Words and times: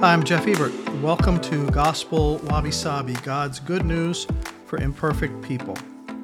Hi, 0.00 0.14
I'm 0.14 0.24
Jeff 0.24 0.46
Ebert. 0.46 0.72
Welcome 1.02 1.38
to 1.42 1.70
Gospel 1.72 2.38
Wabi 2.44 2.70
Sabi, 2.70 3.12
God's 3.22 3.60
good 3.60 3.84
news 3.84 4.26
for 4.64 4.78
imperfect 4.78 5.42
people. 5.42 5.76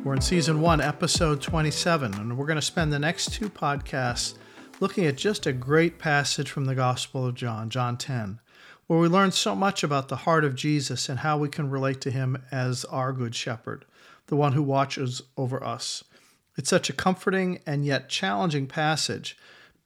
We're 0.02 0.14
in 0.14 0.22
season 0.22 0.62
one, 0.62 0.80
episode 0.80 1.42
27, 1.42 2.14
and 2.14 2.38
we're 2.38 2.46
going 2.46 2.56
to 2.56 2.62
spend 2.62 2.90
the 2.90 2.98
next 2.98 3.34
two 3.34 3.50
podcasts 3.50 4.32
looking 4.80 5.04
at 5.04 5.18
just 5.18 5.44
a 5.44 5.52
great 5.52 5.98
passage 5.98 6.50
from 6.50 6.64
the 6.64 6.74
Gospel 6.74 7.26
of 7.26 7.34
John, 7.34 7.68
John 7.68 7.98
10, 7.98 8.40
where 8.86 8.98
we 8.98 9.08
learn 9.08 9.30
so 9.30 9.54
much 9.54 9.84
about 9.84 10.08
the 10.08 10.16
heart 10.16 10.46
of 10.46 10.54
Jesus 10.54 11.10
and 11.10 11.18
how 11.18 11.36
we 11.36 11.50
can 11.50 11.68
relate 11.68 12.00
to 12.00 12.10
him 12.10 12.42
as 12.50 12.86
our 12.86 13.12
good 13.12 13.34
shepherd, 13.34 13.84
the 14.28 14.36
one 14.36 14.54
who 14.54 14.62
watches 14.62 15.20
over 15.36 15.62
us. 15.62 16.02
It's 16.56 16.70
such 16.70 16.88
a 16.88 16.94
comforting 16.94 17.60
and 17.66 17.84
yet 17.84 18.08
challenging 18.08 18.68
passage 18.68 19.36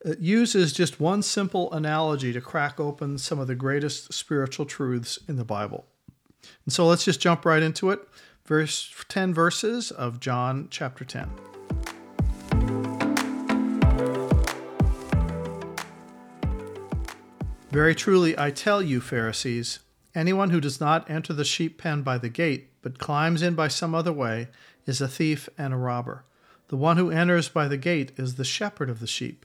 it 0.05 0.19
uses 0.21 0.73
just 0.73 0.99
one 0.99 1.23
simple 1.23 1.71
analogy 1.73 2.33
to 2.33 2.41
crack 2.41 2.81
open 2.81 3.19
some 3.19 3.39
of 3.39 3.47
the 3.47 3.55
greatest 3.55 4.13
spiritual 4.13 4.65
truths 4.65 5.19
in 5.29 5.37
the 5.37 5.45
Bible. 5.45 5.85
And 6.65 6.73
so 6.73 6.87
let's 6.87 7.05
just 7.05 7.21
jump 7.21 7.45
right 7.45 7.63
into 7.63 7.91
it. 7.91 8.01
Verse 8.47 8.95
10 9.09 9.35
verses 9.35 9.91
of 9.91 10.19
John 10.19 10.69
chapter 10.71 11.05
10. 11.05 11.31
Very 17.71 17.95
truly, 17.95 18.37
I 18.37 18.51
tell 18.51 18.83
you, 18.83 19.01
Pharisees, 19.01 19.81
anyone 20.15 20.51
who 20.51 20.61
does 20.61 20.81
not 20.81 21.09
enter 21.09 21.33
the 21.33 21.45
sheep 21.45 21.79
pen 21.79 22.03
by 22.03 22.19
the 22.19 22.29
gate, 22.29 22.71
but 22.83 22.99
climbs 22.99 23.43
in 23.43 23.55
by 23.55 23.69
some 23.69 23.95
other 23.95 24.13
way, 24.13 24.49
is 24.87 25.01
a 25.01 25.07
thief 25.07 25.49
and 25.57 25.73
a 25.73 25.77
robber. 25.77 26.25
The 26.69 26.77
one 26.77 26.97
who 26.97 27.11
enters 27.11 27.49
by 27.49 27.69
the 27.69 27.77
gate 27.77 28.13
is 28.17 28.35
the 28.35 28.45
shepherd 28.45 28.91
of 28.91 28.99
the 28.99 29.07
sheep. 29.07 29.45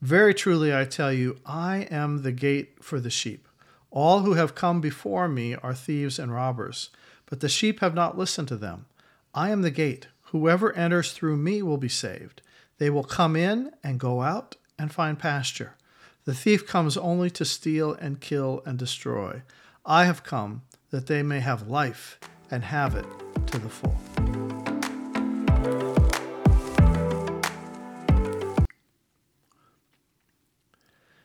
very 0.00 0.34
truly, 0.34 0.74
I 0.74 0.84
tell 0.84 1.12
you, 1.12 1.38
I 1.46 1.88
am 1.90 2.22
the 2.22 2.32
gate 2.32 2.82
for 2.82 3.00
the 3.00 3.10
sheep. 3.10 3.48
All 3.90 4.20
who 4.20 4.34
have 4.34 4.54
come 4.54 4.80
before 4.80 5.28
me 5.28 5.54
are 5.54 5.74
thieves 5.74 6.18
and 6.18 6.32
robbers, 6.32 6.90
but 7.26 7.40
the 7.40 7.48
sheep 7.48 7.80
have 7.80 7.94
not 7.94 8.18
listened 8.18 8.48
to 8.48 8.56
them. 8.56 8.86
I 9.34 9.50
am 9.50 9.62
the 9.62 9.70
gate. 9.70 10.08
Whoever 10.32 10.72
enters 10.74 11.12
through 11.12 11.36
me 11.36 11.62
will 11.62 11.76
be 11.76 11.88
saved. 11.88 12.42
They 12.78 12.90
will 12.90 13.04
come 13.04 13.36
in 13.36 13.72
and 13.82 14.00
go 14.00 14.22
out 14.22 14.56
and 14.78 14.92
find 14.92 15.18
pasture. 15.18 15.76
The 16.24 16.34
thief 16.34 16.66
comes 16.66 16.96
only 16.96 17.30
to 17.30 17.44
steal 17.44 17.92
and 17.94 18.20
kill 18.20 18.62
and 18.66 18.78
destroy. 18.78 19.42
I 19.86 20.06
have 20.06 20.24
come 20.24 20.62
that 20.90 21.06
they 21.06 21.22
may 21.22 21.40
have 21.40 21.68
life 21.68 22.18
and 22.50 22.64
have 22.64 22.94
it 22.94 23.06
to 23.46 23.58
the 23.58 23.68
full. 23.68 24.13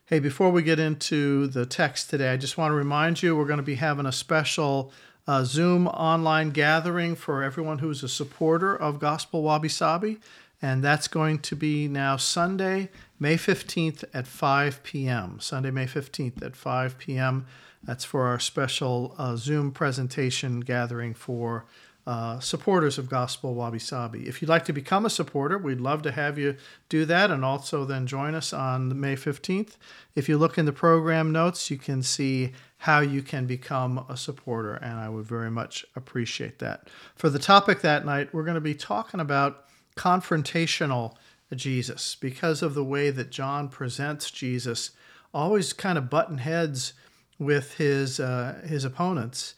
Hey, 0.09 0.17
before 0.17 0.49
we 0.49 0.63
get 0.63 0.79
into 0.79 1.45
the 1.45 1.67
text 1.67 2.09
today, 2.09 2.33
I 2.33 2.37
just 2.37 2.57
want 2.57 2.71
to 2.71 2.75
remind 2.75 3.21
you 3.21 3.35
we're 3.35 3.45
going 3.45 3.57
to 3.57 3.63
be 3.63 3.75
having 3.75 4.07
a 4.07 4.11
special 4.11 4.91
uh, 5.27 5.43
Zoom 5.43 5.85
online 5.87 6.49
gathering 6.49 7.15
for 7.15 7.43
everyone 7.43 7.77
who's 7.77 8.01
a 8.01 8.09
supporter 8.09 8.75
of 8.75 8.97
Gospel 8.97 9.43
Wabi 9.43 9.69
Sabi. 9.69 10.17
And 10.63 10.83
that's 10.83 11.07
going 11.07 11.37
to 11.41 11.55
be 11.55 11.87
now 11.87 12.17
Sunday, 12.17 12.89
May 13.19 13.35
15th 13.35 14.03
at 14.11 14.25
5 14.25 14.81
p.m. 14.81 15.37
Sunday, 15.39 15.69
May 15.69 15.85
15th 15.85 16.43
at 16.43 16.55
5 16.55 16.97
p.m. 16.97 17.45
That's 17.83 18.03
for 18.03 18.25
our 18.25 18.39
special 18.39 19.13
uh, 19.19 19.35
Zoom 19.35 19.71
presentation 19.71 20.61
gathering 20.61 21.13
for 21.13 21.65
uh, 22.09 22.39
supporters 22.39 22.97
of 22.97 23.07
Gospel 23.07 23.53
Wabi 23.53 23.77
Sabi. 23.77 24.27
If 24.27 24.41
you'd 24.41 24.49
like 24.49 24.65
to 24.65 24.73
become 24.73 25.05
a 25.05 25.11
supporter, 25.11 25.59
we'd 25.59 25.79
love 25.79 26.01
to 26.01 26.11
have 26.11 26.39
you 26.39 26.55
do 26.89 27.05
that 27.05 27.29
and 27.29 27.45
also 27.45 27.85
then 27.85 28.07
join 28.07 28.33
us 28.33 28.51
on 28.51 28.99
May 28.99 29.15
15th. 29.15 29.77
If 30.15 30.27
you 30.27 30.35
look 30.35 30.57
in 30.57 30.65
the 30.65 30.73
program 30.73 31.31
notes, 31.31 31.69
you 31.69 31.77
can 31.77 32.01
see 32.01 32.53
how 32.77 32.99
you 33.01 33.21
can 33.21 33.45
become 33.45 34.03
a 34.09 34.17
supporter, 34.17 34.73
and 34.73 34.97
I 34.97 35.07
would 35.07 35.27
very 35.27 35.51
much 35.51 35.85
appreciate 35.95 36.57
that. 36.57 36.87
For 37.15 37.29
the 37.29 37.37
topic 37.37 37.81
that 37.81 38.07
night, 38.07 38.33
we're 38.33 38.43
going 38.43 38.55
to 38.55 38.59
be 38.59 38.73
talking 38.73 39.19
about 39.19 39.65
confrontational 39.95 41.13
Jesus 41.55 42.15
because 42.15 42.63
of 42.63 42.73
the 42.73 42.83
way 42.83 43.11
that 43.11 43.29
John 43.29 43.69
presents 43.69 44.31
Jesus, 44.31 44.91
always 45.31 45.73
kind 45.73 45.99
of 45.99 46.09
button 46.09 46.39
heads 46.39 46.93
with 47.37 47.75
his 47.75 48.19
uh, 48.19 48.61
his 48.65 48.83
opponents. 48.83 49.53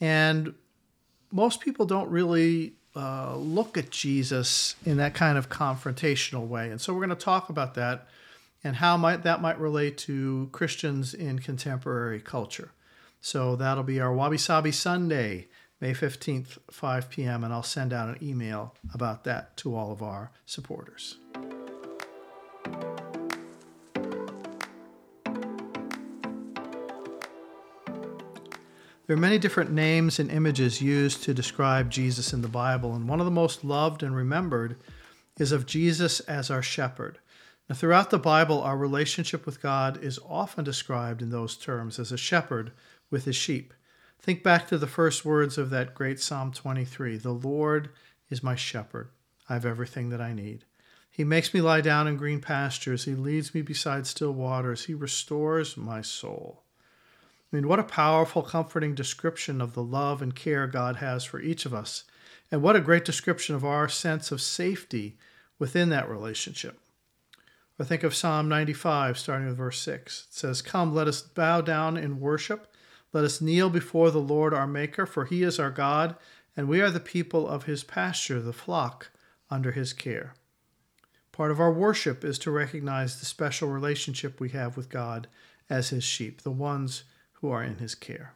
And 0.00 0.54
most 1.30 1.60
people 1.60 1.86
don't 1.86 2.10
really 2.10 2.74
uh, 2.94 3.36
look 3.36 3.76
at 3.76 3.90
Jesus 3.90 4.74
in 4.84 4.96
that 4.96 5.14
kind 5.14 5.36
of 5.36 5.48
confrontational 5.48 6.46
way. 6.46 6.70
And 6.70 6.80
so 6.80 6.92
we're 6.94 7.04
going 7.04 7.10
to 7.10 7.24
talk 7.24 7.50
about 7.50 7.74
that 7.74 8.06
and 8.64 8.76
how 8.76 8.96
might 8.96 9.22
that 9.22 9.42
might 9.42 9.60
relate 9.60 9.98
to 9.98 10.48
Christians 10.52 11.14
in 11.14 11.38
contemporary 11.38 12.20
culture. 12.20 12.72
So 13.20 13.56
that'll 13.56 13.84
be 13.84 14.00
our 14.00 14.12
Wabi 14.12 14.38
Sabi 14.38 14.72
Sunday, 14.72 15.48
May 15.80 15.92
15th, 15.92 16.58
5 16.70 17.10
p.m., 17.10 17.44
and 17.44 17.52
I'll 17.52 17.62
send 17.62 17.92
out 17.92 18.08
an 18.08 18.18
email 18.22 18.74
about 18.94 19.24
that 19.24 19.56
to 19.58 19.74
all 19.74 19.92
of 19.92 20.02
our 20.02 20.30
supporters. 20.46 21.18
There 29.06 29.14
are 29.14 29.20
many 29.20 29.38
different 29.38 29.70
names 29.70 30.18
and 30.18 30.32
images 30.32 30.82
used 30.82 31.22
to 31.22 31.34
describe 31.34 31.90
Jesus 31.90 32.32
in 32.32 32.42
the 32.42 32.48
Bible, 32.48 32.92
and 32.92 33.08
one 33.08 33.20
of 33.20 33.24
the 33.24 33.30
most 33.30 33.62
loved 33.62 34.02
and 34.02 34.16
remembered 34.16 34.76
is 35.38 35.52
of 35.52 35.64
Jesus 35.64 36.18
as 36.20 36.50
our 36.50 36.62
shepherd. 36.62 37.20
Now, 37.68 37.76
throughout 37.76 38.10
the 38.10 38.18
Bible, 38.18 38.60
our 38.60 38.76
relationship 38.76 39.46
with 39.46 39.62
God 39.62 40.02
is 40.02 40.18
often 40.28 40.64
described 40.64 41.22
in 41.22 41.30
those 41.30 41.56
terms 41.56 42.00
as 42.00 42.10
a 42.10 42.16
shepherd 42.16 42.72
with 43.08 43.26
his 43.26 43.36
sheep. 43.36 43.72
Think 44.20 44.42
back 44.42 44.66
to 44.68 44.78
the 44.78 44.88
first 44.88 45.24
words 45.24 45.56
of 45.56 45.70
that 45.70 45.94
great 45.94 46.18
Psalm 46.18 46.50
23 46.50 47.16
The 47.16 47.30
Lord 47.30 47.90
is 48.28 48.42
my 48.42 48.56
shepherd. 48.56 49.10
I 49.48 49.52
have 49.52 49.64
everything 49.64 50.08
that 50.08 50.20
I 50.20 50.32
need. 50.32 50.64
He 51.12 51.22
makes 51.22 51.54
me 51.54 51.60
lie 51.60 51.80
down 51.80 52.08
in 52.08 52.16
green 52.16 52.40
pastures. 52.40 53.04
He 53.04 53.14
leads 53.14 53.54
me 53.54 53.62
beside 53.62 54.08
still 54.08 54.32
waters. 54.32 54.86
He 54.86 54.94
restores 54.94 55.76
my 55.76 56.02
soul. 56.02 56.64
I 57.52 57.56
mean, 57.56 57.68
what 57.68 57.78
a 57.78 57.84
powerful, 57.84 58.42
comforting 58.42 58.94
description 58.94 59.60
of 59.60 59.74
the 59.74 59.82
love 59.82 60.20
and 60.20 60.34
care 60.34 60.66
God 60.66 60.96
has 60.96 61.24
for 61.24 61.40
each 61.40 61.64
of 61.64 61.72
us. 61.72 62.04
And 62.50 62.62
what 62.62 62.76
a 62.76 62.80
great 62.80 63.04
description 63.04 63.54
of 63.54 63.64
our 63.64 63.88
sense 63.88 64.32
of 64.32 64.40
safety 64.40 65.16
within 65.58 65.88
that 65.90 66.08
relationship. 66.08 66.78
Or 67.78 67.84
think 67.84 68.02
of 68.02 68.14
Psalm 68.14 68.48
95, 68.48 69.18
starting 69.18 69.48
with 69.48 69.56
verse 69.56 69.80
6. 69.80 70.26
It 70.28 70.34
says, 70.34 70.62
Come, 70.62 70.94
let 70.94 71.08
us 71.08 71.22
bow 71.22 71.60
down 71.60 71.96
in 71.96 72.20
worship. 72.20 72.72
Let 73.12 73.24
us 73.24 73.40
kneel 73.40 73.70
before 73.70 74.10
the 74.10 74.18
Lord 74.18 74.52
our 74.52 74.66
Maker, 74.66 75.06
for 75.06 75.24
he 75.24 75.42
is 75.42 75.58
our 75.58 75.70
God, 75.70 76.16
and 76.56 76.68
we 76.68 76.80
are 76.80 76.90
the 76.90 77.00
people 77.00 77.46
of 77.48 77.64
his 77.64 77.84
pasture, 77.84 78.40
the 78.40 78.52
flock 78.52 79.10
under 79.50 79.72
his 79.72 79.92
care. 79.92 80.34
Part 81.32 81.50
of 81.50 81.60
our 81.60 81.72
worship 81.72 82.24
is 82.24 82.38
to 82.40 82.50
recognize 82.50 83.18
the 83.18 83.26
special 83.26 83.68
relationship 83.68 84.40
we 84.40 84.50
have 84.50 84.76
with 84.76 84.88
God 84.88 85.28
as 85.68 85.90
his 85.90 86.04
sheep, 86.04 86.42
the 86.42 86.50
ones 86.50 87.04
who 87.40 87.50
are 87.50 87.62
in 87.62 87.76
his 87.76 87.94
care. 87.94 88.34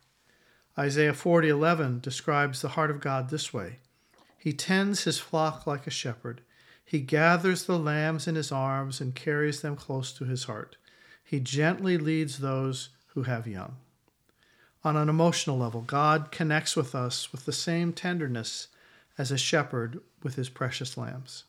Isaiah 0.79 1.13
40:11 1.13 2.01
describes 2.01 2.61
the 2.61 2.71
heart 2.71 2.91
of 2.91 3.01
God 3.01 3.29
this 3.29 3.53
way: 3.53 3.81
He 4.39 4.53
tends 4.53 5.05
his 5.05 5.19
flock 5.19 5.67
like 5.67 5.87
a 5.87 5.91
shepherd. 5.91 6.43
He 6.85 7.01
gathers 7.01 7.65
the 7.65 7.79
lambs 7.79 8.27
in 8.27 8.35
his 8.35 8.51
arms 8.51 9.01
and 9.01 9.15
carries 9.15 9.61
them 9.61 9.77
close 9.77 10.13
to 10.15 10.25
his 10.25 10.45
heart. 10.45 10.77
He 11.23 11.39
gently 11.39 11.97
leads 11.99 12.39
those 12.39 12.89
who 13.09 13.23
have 13.23 13.47
young. 13.47 13.77
On 14.83 14.97
an 14.97 15.09
emotional 15.09 15.59
level, 15.59 15.83
God 15.83 16.33
connects 16.33 16.75
with 16.75 16.95
us 16.95 17.31
with 17.31 17.45
the 17.45 17.53
same 17.53 17.93
tenderness 17.93 18.69
as 19.19 19.31
a 19.31 19.39
shepherd 19.39 20.01
with 20.23 20.37
his 20.37 20.49
precious 20.49 20.97
lambs. 20.97 21.45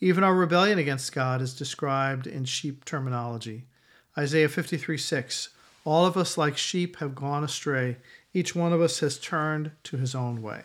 Even 0.00 0.24
our 0.24 0.34
rebellion 0.34 0.78
against 0.78 1.14
God 1.14 1.40
is 1.40 1.54
described 1.54 2.26
in 2.26 2.44
sheep 2.44 2.84
terminology. 2.84 3.66
Isaiah 4.16 4.48
53 4.48 4.98
6 4.98 5.48
all 5.88 6.04
of 6.04 6.18
us, 6.18 6.36
like 6.36 6.58
sheep, 6.58 6.96
have 6.96 7.14
gone 7.14 7.42
astray. 7.42 7.96
Each 8.34 8.54
one 8.54 8.74
of 8.74 8.80
us 8.82 8.98
has 8.98 9.18
turned 9.18 9.70
to 9.84 9.96
his 9.96 10.14
own 10.14 10.42
way. 10.42 10.60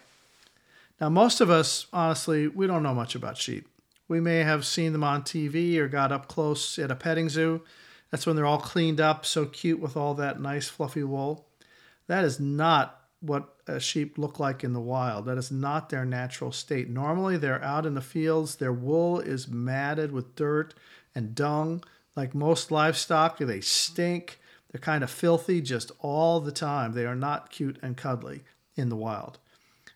Now, 1.00 1.08
most 1.08 1.40
of 1.40 1.50
us, 1.50 1.88
honestly, 1.94 2.50
we 2.50 2.68
don't 2.68 2.84
know 2.84 2.94
much 2.94 3.16
about 3.16 3.38
sheep. 3.38 3.70
We 4.10 4.20
may 4.20 4.40
have 4.40 4.66
seen 4.66 4.92
them 4.92 5.06
on 5.06 5.22
TV 5.22 5.78
or 5.78 5.88
got 5.88 6.12
up 6.12 6.28
close 6.28 6.78
at 6.78 6.92
a 6.92 6.96
petting 6.96 7.30
zoo. 7.30 7.62
That's 8.12 8.28
when 8.28 8.36
they're 8.36 8.46
all 8.46 8.60
cleaned 8.60 9.00
up, 9.00 9.26
so 9.26 9.46
cute 9.46 9.80
with 9.80 9.96
all 9.96 10.14
that 10.16 10.42
nice 10.42 10.68
fluffy 10.68 11.06
wool. 11.06 11.48
That 12.08 12.26
is 12.26 12.38
not 12.42 13.00
what 13.22 13.56
a 13.66 13.80
sheep 13.80 14.18
look 14.18 14.42
like 14.42 14.62
in 14.62 14.74
the 14.74 14.82
wild. 14.82 15.26
That 15.28 15.38
is 15.38 15.50
not 15.50 15.88
their 15.88 16.04
natural 16.04 16.52
state. 16.52 16.90
Normally, 16.90 17.38
they're 17.38 17.64
out 17.64 17.86
in 17.86 17.94
the 17.94 18.02
fields. 18.02 18.58
Their 18.58 18.74
wool 18.74 19.22
is 19.22 19.48
matted 19.48 20.12
with 20.12 20.36
dirt 20.36 20.74
and 21.16 21.34
dung. 21.34 21.82
Like 22.14 22.36
most 22.36 22.72
livestock, 22.72 23.38
they 23.38 23.62
stink. 23.62 24.42
They're 24.74 24.82
kind 24.82 25.04
of 25.04 25.12
filthy 25.12 25.62
just 25.62 25.92
all 26.00 26.40
the 26.42 26.52
time. 26.52 26.94
They 26.94 27.06
are 27.06 27.16
not 27.16 27.52
cute 27.52 27.78
and 27.84 27.96
cuddly 27.96 28.42
in 28.76 28.90
the 28.90 28.96
wild. 28.96 29.38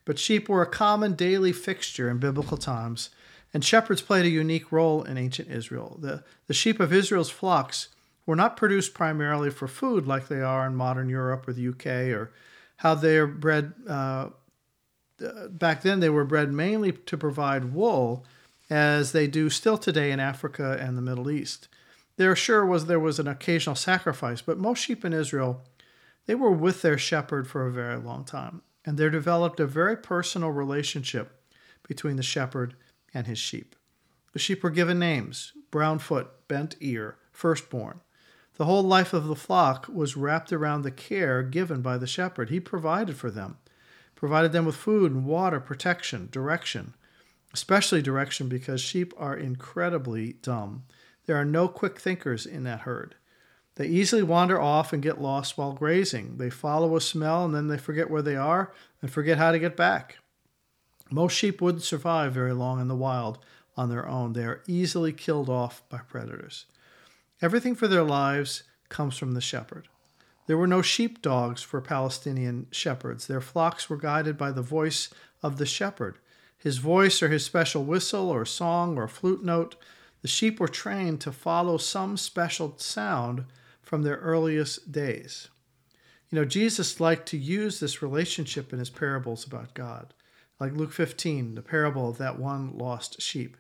But 0.06 0.20
sheep 0.20 0.48
were 0.48 0.62
a 0.62 0.68
common 0.68 1.16
daily 1.16 1.52
fixture 1.52 2.10
in 2.10 2.20
biblical 2.20 2.58
times, 2.58 3.10
and 3.54 3.66
shepherds 3.66 4.04
played 4.04 4.26
a 4.26 4.30
unique 4.30 4.72
role 4.72 5.02
in 5.02 5.18
ancient 5.18 5.50
Israel. 5.50 5.98
The, 6.00 6.24
the 6.46 6.54
sheep 6.54 6.80
of 6.80 6.94
Israel's 6.94 7.32
flocks 7.32 7.90
were 8.28 8.36
not 8.36 8.56
produced 8.56 8.94
primarily 8.94 9.50
for 9.50 9.68
food 9.68 10.06
like 10.06 10.28
they 10.28 10.42
are 10.42 10.68
in 10.68 10.76
modern 10.76 11.10
Europe 11.10 11.48
or 11.48 11.54
the 11.54 11.68
UK, 11.70 12.16
or 12.16 12.32
how 12.78 12.94
they 12.94 13.18
are 13.18 13.26
bred. 13.26 13.74
Uh, 13.88 14.30
back 15.50 15.82
then, 15.82 16.02
they 16.02 16.10
were 16.10 16.24
bred 16.24 16.54
mainly 16.54 16.92
to 16.92 17.18
provide 17.18 17.74
wool, 17.74 18.24
as 18.70 19.12
they 19.12 19.26
do 19.26 19.50
still 19.50 19.78
today 19.78 20.12
in 20.12 20.20
Africa 20.20 20.78
and 20.80 20.96
the 20.96 21.02
Middle 21.02 21.32
East. 21.32 21.68
There 22.18 22.36
sure 22.36 22.66
was 22.66 22.88
there 22.88 23.00
was 23.00 23.20
an 23.20 23.28
occasional 23.28 23.76
sacrifice, 23.76 24.42
but 24.42 24.58
most 24.58 24.80
sheep 24.80 25.06
in 25.06 25.14
Israel, 25.14 25.64
they 26.26 26.34
were 26.34 26.52
with 26.52 26.82
their 26.82 26.98
shepherd 26.98 27.48
for 27.48 27.66
a 27.66 27.72
very 27.72 27.98
long 27.98 28.26
time, 28.26 28.64
and 28.84 28.98
there 28.98 29.12
developed 29.12 29.60
a 29.60 29.68
very 29.68 29.96
personal 29.96 30.50
relationship 30.50 31.44
between 31.88 32.16
the 32.16 32.24
shepherd 32.24 32.76
and 33.14 33.28
his 33.28 33.38
sheep. 33.38 33.76
The 34.34 34.40
sheep 34.40 34.64
were 34.64 34.72
given 34.72 34.98
names: 34.98 35.54
Brownfoot, 35.70 36.48
Bent 36.48 36.76
Ear, 36.82 37.18
Firstborn. 37.32 38.02
The 38.56 38.66
whole 38.66 38.84
life 38.84 39.14
of 39.14 39.28
the 39.28 39.36
flock 39.36 39.88
was 39.88 40.18
wrapped 40.18 40.52
around 40.52 40.82
the 40.82 40.92
care 40.92 41.44
given 41.44 41.84
by 41.84 42.00
the 42.00 42.08
shepherd. 42.08 42.50
He 42.50 42.60
provided 42.60 43.16
for 43.16 43.30
them, 43.30 43.58
provided 44.16 44.54
them 44.54 44.66
with 44.66 44.76
food 44.76 45.12
and 45.12 45.24
water, 45.24 45.60
protection, 45.60 46.30
direction, 46.32 46.96
especially 47.54 48.02
direction 48.02 48.50
because 48.50 48.82
sheep 48.82 49.14
are 49.18 49.38
incredibly 49.38 50.34
dumb 50.34 50.86
there 51.28 51.36
are 51.36 51.46
no 51.46 51.68
quick 51.68 52.00
thinkers 52.00 52.46
in 52.46 52.64
that 52.64 52.82
herd. 52.82 53.16
They 53.76 53.86
easily 53.86 54.24
wander 54.24 54.60
off 54.60 54.92
and 54.92 55.04
get 55.04 55.22
lost 55.22 55.58
while 55.58 55.74
grazing. 55.74 56.38
They 56.38 56.50
follow 56.50 56.96
a 56.96 57.02
smell 57.02 57.46
and 57.46 57.54
then 57.54 57.68
they 57.68 57.78
forget 57.78 58.10
where 58.10 58.24
they 58.24 58.36
are 58.36 58.74
and 59.02 59.12
forget 59.12 59.38
how 59.38 59.52
to 59.52 59.60
get 59.60 59.78
back. 59.78 60.18
Most 61.12 61.34
sheep 61.34 61.62
wouldn't 61.62 61.84
survive 61.84 62.34
very 62.34 62.54
long 62.54 62.82
in 62.82 62.88
the 62.88 62.96
wild 62.96 63.38
on 63.76 63.90
their 63.90 64.08
own. 64.08 64.34
They 64.34 64.46
are 64.46 64.64
easily 64.66 65.14
killed 65.14 65.48
off 65.48 65.88
by 65.90 66.00
predators. 66.00 66.66
Everything 67.42 67.76
for 67.76 67.88
their 67.88 68.04
lives 68.04 68.64
comes 68.90 69.16
from 69.16 69.34
the 69.34 69.42
shepherd. 69.42 69.88
There 70.48 70.58
were 70.58 70.66
no 70.66 70.82
sheep 70.82 71.22
dogs 71.22 71.62
for 71.62 71.82
Palestinian 71.82 72.68
shepherds. 72.72 73.28
Their 73.28 73.42
flocks 73.42 73.90
were 73.90 73.98
guided 73.98 74.38
by 74.38 74.52
the 74.52 74.62
voice 74.62 75.10
of 75.44 75.58
the 75.58 75.66
shepherd. 75.66 76.18
His 76.58 76.78
voice, 76.78 77.22
or 77.22 77.30
his 77.30 77.46
special 77.46 77.84
whistle, 77.84 78.30
or 78.30 78.44
song, 78.46 78.98
or 78.98 79.08
flute 79.08 79.44
note, 79.44 79.76
the 80.22 80.28
sheep 80.28 80.60
were 80.60 80.68
trained 80.68 81.22
to 81.22 81.32
follow 81.32 81.78
some 81.78 82.18
special 82.18 82.78
sound 82.78 83.46
from 83.82 84.04
their 84.04 84.18
earliest 84.18 84.92
days. 84.92 85.50
You 86.30 86.38
know, 86.38 86.46
Jesus 86.46 87.00
liked 87.00 87.28
to 87.30 87.38
use 87.38 87.80
this 87.80 88.02
relationship 88.02 88.74
in 88.74 88.80
his 88.80 88.90
parables 88.90 89.46
about 89.46 89.74
God, 89.74 90.14
like 90.60 90.74
Luke 90.74 90.92
15, 90.92 91.56
the 91.56 91.62
parable 91.62 92.10
of 92.10 92.18
that 92.18 92.38
one 92.38 92.78
lost 92.78 93.22
sheep. 93.22 93.56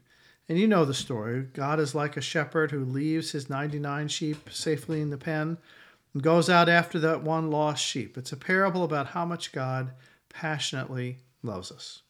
And 0.49 0.57
you 0.57 0.67
know 0.67 0.85
the 0.85 0.93
story. 0.93 1.43
God 1.53 1.79
is 1.79 1.95
like 1.95 2.17
a 2.17 2.21
shepherd 2.21 2.71
who 2.71 2.83
leaves 2.83 3.31
his 3.31 3.49
99 3.49 4.07
sheep 4.07 4.49
safely 4.49 5.01
in 5.01 5.09
the 5.09 5.17
pen 5.17 5.57
and 6.13 6.23
goes 6.23 6.49
out 6.49 6.69
after 6.69 6.99
that 6.99 7.21
one 7.21 7.51
lost 7.51 7.85
sheep. 7.85 8.17
It's 8.17 8.31
a 8.31 8.37
parable 8.37 8.83
about 8.83 9.07
how 9.07 9.25
much 9.25 9.51
God 9.51 9.91
passionately 10.29 11.17
loves 11.43 11.71
us. 11.71 12.01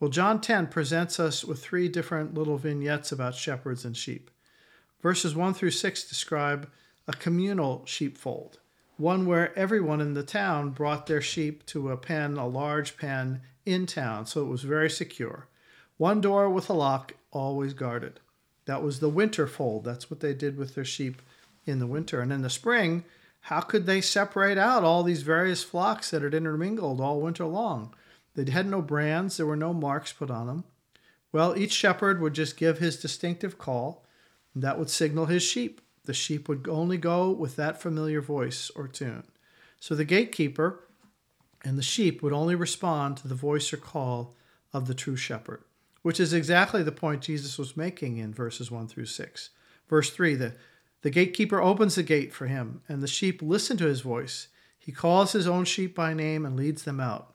Well, 0.00 0.08
John 0.08 0.40
10 0.40 0.68
presents 0.68 1.20
us 1.20 1.44
with 1.44 1.62
three 1.62 1.86
different 1.86 2.32
little 2.32 2.56
vignettes 2.56 3.12
about 3.12 3.34
shepherds 3.34 3.84
and 3.84 3.94
sheep. 3.94 4.30
Verses 5.02 5.36
1 5.36 5.52
through 5.52 5.72
6 5.72 6.04
describe 6.04 6.70
a 7.06 7.12
communal 7.12 7.84
sheepfold, 7.84 8.60
one 8.96 9.26
where 9.26 9.56
everyone 9.58 10.00
in 10.00 10.14
the 10.14 10.22
town 10.22 10.70
brought 10.70 11.06
their 11.06 11.20
sheep 11.20 11.66
to 11.66 11.90
a 11.90 11.98
pen, 11.98 12.38
a 12.38 12.46
large 12.46 12.96
pen 12.96 13.42
in 13.66 13.84
town, 13.84 14.24
so 14.24 14.40
it 14.40 14.48
was 14.48 14.62
very 14.62 14.88
secure. 14.88 15.48
One 15.98 16.22
door 16.22 16.48
with 16.48 16.70
a 16.70 16.74
lock, 16.74 17.12
always 17.30 17.74
guarded. 17.74 18.20
That 18.64 18.82
was 18.82 19.00
the 19.00 19.10
winter 19.10 19.46
fold. 19.46 19.84
That's 19.84 20.10
what 20.10 20.20
they 20.20 20.32
did 20.32 20.56
with 20.56 20.74
their 20.74 20.84
sheep 20.84 21.20
in 21.66 21.78
the 21.78 21.86
winter. 21.86 22.22
And 22.22 22.32
in 22.32 22.40
the 22.40 22.48
spring, 22.48 23.04
how 23.42 23.60
could 23.60 23.84
they 23.84 24.00
separate 24.00 24.56
out 24.56 24.82
all 24.82 25.02
these 25.02 25.22
various 25.22 25.62
flocks 25.62 26.10
that 26.10 26.22
had 26.22 26.32
intermingled 26.32 27.02
all 27.02 27.20
winter 27.20 27.44
long? 27.44 27.94
They 28.34 28.50
had 28.50 28.66
no 28.66 28.80
brands, 28.80 29.36
there 29.36 29.46
were 29.46 29.56
no 29.56 29.72
marks 29.72 30.12
put 30.12 30.30
on 30.30 30.46
them. 30.46 30.64
Well, 31.32 31.56
each 31.56 31.72
shepherd 31.72 32.20
would 32.20 32.34
just 32.34 32.56
give 32.56 32.78
his 32.78 33.00
distinctive 33.00 33.58
call, 33.58 34.04
and 34.54 34.62
that 34.62 34.78
would 34.78 34.90
signal 34.90 35.26
his 35.26 35.42
sheep. 35.42 35.80
The 36.04 36.14
sheep 36.14 36.48
would 36.48 36.66
only 36.68 36.96
go 36.96 37.30
with 37.30 37.56
that 37.56 37.80
familiar 37.80 38.20
voice 38.20 38.70
or 38.74 38.88
tune. 38.88 39.24
So 39.78 39.94
the 39.94 40.04
gatekeeper 40.04 40.80
and 41.64 41.78
the 41.78 41.82
sheep 41.82 42.22
would 42.22 42.32
only 42.32 42.54
respond 42.54 43.18
to 43.18 43.28
the 43.28 43.34
voice 43.34 43.72
or 43.72 43.76
call 43.76 44.34
of 44.72 44.86
the 44.86 44.94
true 44.94 45.16
shepherd, 45.16 45.62
which 46.02 46.20
is 46.20 46.32
exactly 46.32 46.82
the 46.82 46.92
point 46.92 47.22
Jesus 47.22 47.58
was 47.58 47.76
making 47.76 48.16
in 48.16 48.32
verses 48.34 48.70
1 48.70 48.88
through 48.88 49.06
6. 49.06 49.50
Verse 49.88 50.10
3 50.10 50.34
the, 50.34 50.54
the 51.02 51.10
gatekeeper 51.10 51.60
opens 51.60 51.94
the 51.94 52.02
gate 52.02 52.32
for 52.32 52.46
him, 52.46 52.82
and 52.88 53.02
the 53.02 53.08
sheep 53.08 53.42
listen 53.42 53.76
to 53.78 53.86
his 53.86 54.00
voice. 54.00 54.48
He 54.78 54.92
calls 54.92 55.32
his 55.32 55.46
own 55.46 55.64
sheep 55.64 55.94
by 55.94 56.14
name 56.14 56.46
and 56.46 56.56
leads 56.56 56.84
them 56.84 57.00
out. 57.00 57.34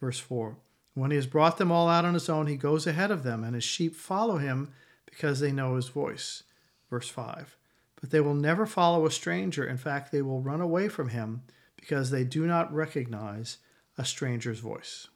Verse 0.00 0.18
4 0.18 0.56
When 0.94 1.10
he 1.10 1.16
has 1.16 1.26
brought 1.26 1.58
them 1.58 1.70
all 1.70 1.88
out 1.88 2.04
on 2.04 2.14
his 2.14 2.28
own, 2.28 2.46
he 2.46 2.56
goes 2.56 2.86
ahead 2.86 3.10
of 3.10 3.22
them, 3.22 3.44
and 3.44 3.54
his 3.54 3.64
sheep 3.64 3.94
follow 3.94 4.38
him 4.38 4.72
because 5.06 5.40
they 5.40 5.52
know 5.52 5.76
his 5.76 5.88
voice. 5.88 6.42
Verse 6.90 7.08
5 7.08 7.56
But 8.00 8.10
they 8.10 8.20
will 8.20 8.34
never 8.34 8.66
follow 8.66 9.06
a 9.06 9.10
stranger. 9.10 9.64
In 9.64 9.76
fact, 9.76 10.12
they 10.12 10.22
will 10.22 10.40
run 10.40 10.60
away 10.60 10.88
from 10.88 11.10
him 11.10 11.42
because 11.76 12.10
they 12.10 12.24
do 12.24 12.46
not 12.46 12.72
recognize 12.72 13.58
a 13.96 14.04
stranger's 14.04 14.60
voice. 14.60 15.08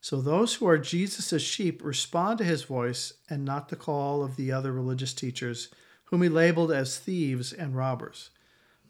So 0.00 0.20
those 0.20 0.54
who 0.54 0.66
are 0.66 0.76
Jesus' 0.76 1.42
sheep 1.42 1.82
respond 1.82 2.38
to 2.38 2.44
his 2.44 2.64
voice 2.64 3.14
and 3.30 3.44
not 3.44 3.70
the 3.70 3.76
call 3.76 4.22
of 4.22 4.36
the 4.36 4.52
other 4.52 4.70
religious 4.70 5.14
teachers, 5.14 5.70
whom 6.04 6.20
he 6.20 6.28
labeled 6.28 6.70
as 6.70 6.98
thieves 6.98 7.52
and 7.52 7.74
robbers. 7.74 8.28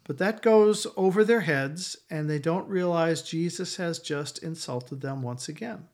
But 0.07 0.19
that 0.19 0.43
goes 0.43 0.87
over 0.97 1.25
their 1.25 1.41
heads, 1.41 1.97
and 2.11 2.29
they 2.29 2.39
don't 2.39 2.69
realize 2.69 3.23
Jesus 3.23 3.77
has 3.77 3.99
just 3.99 4.43
insulted 4.43 5.01
them 5.01 5.23
once 5.23 5.49
again. 5.49 5.89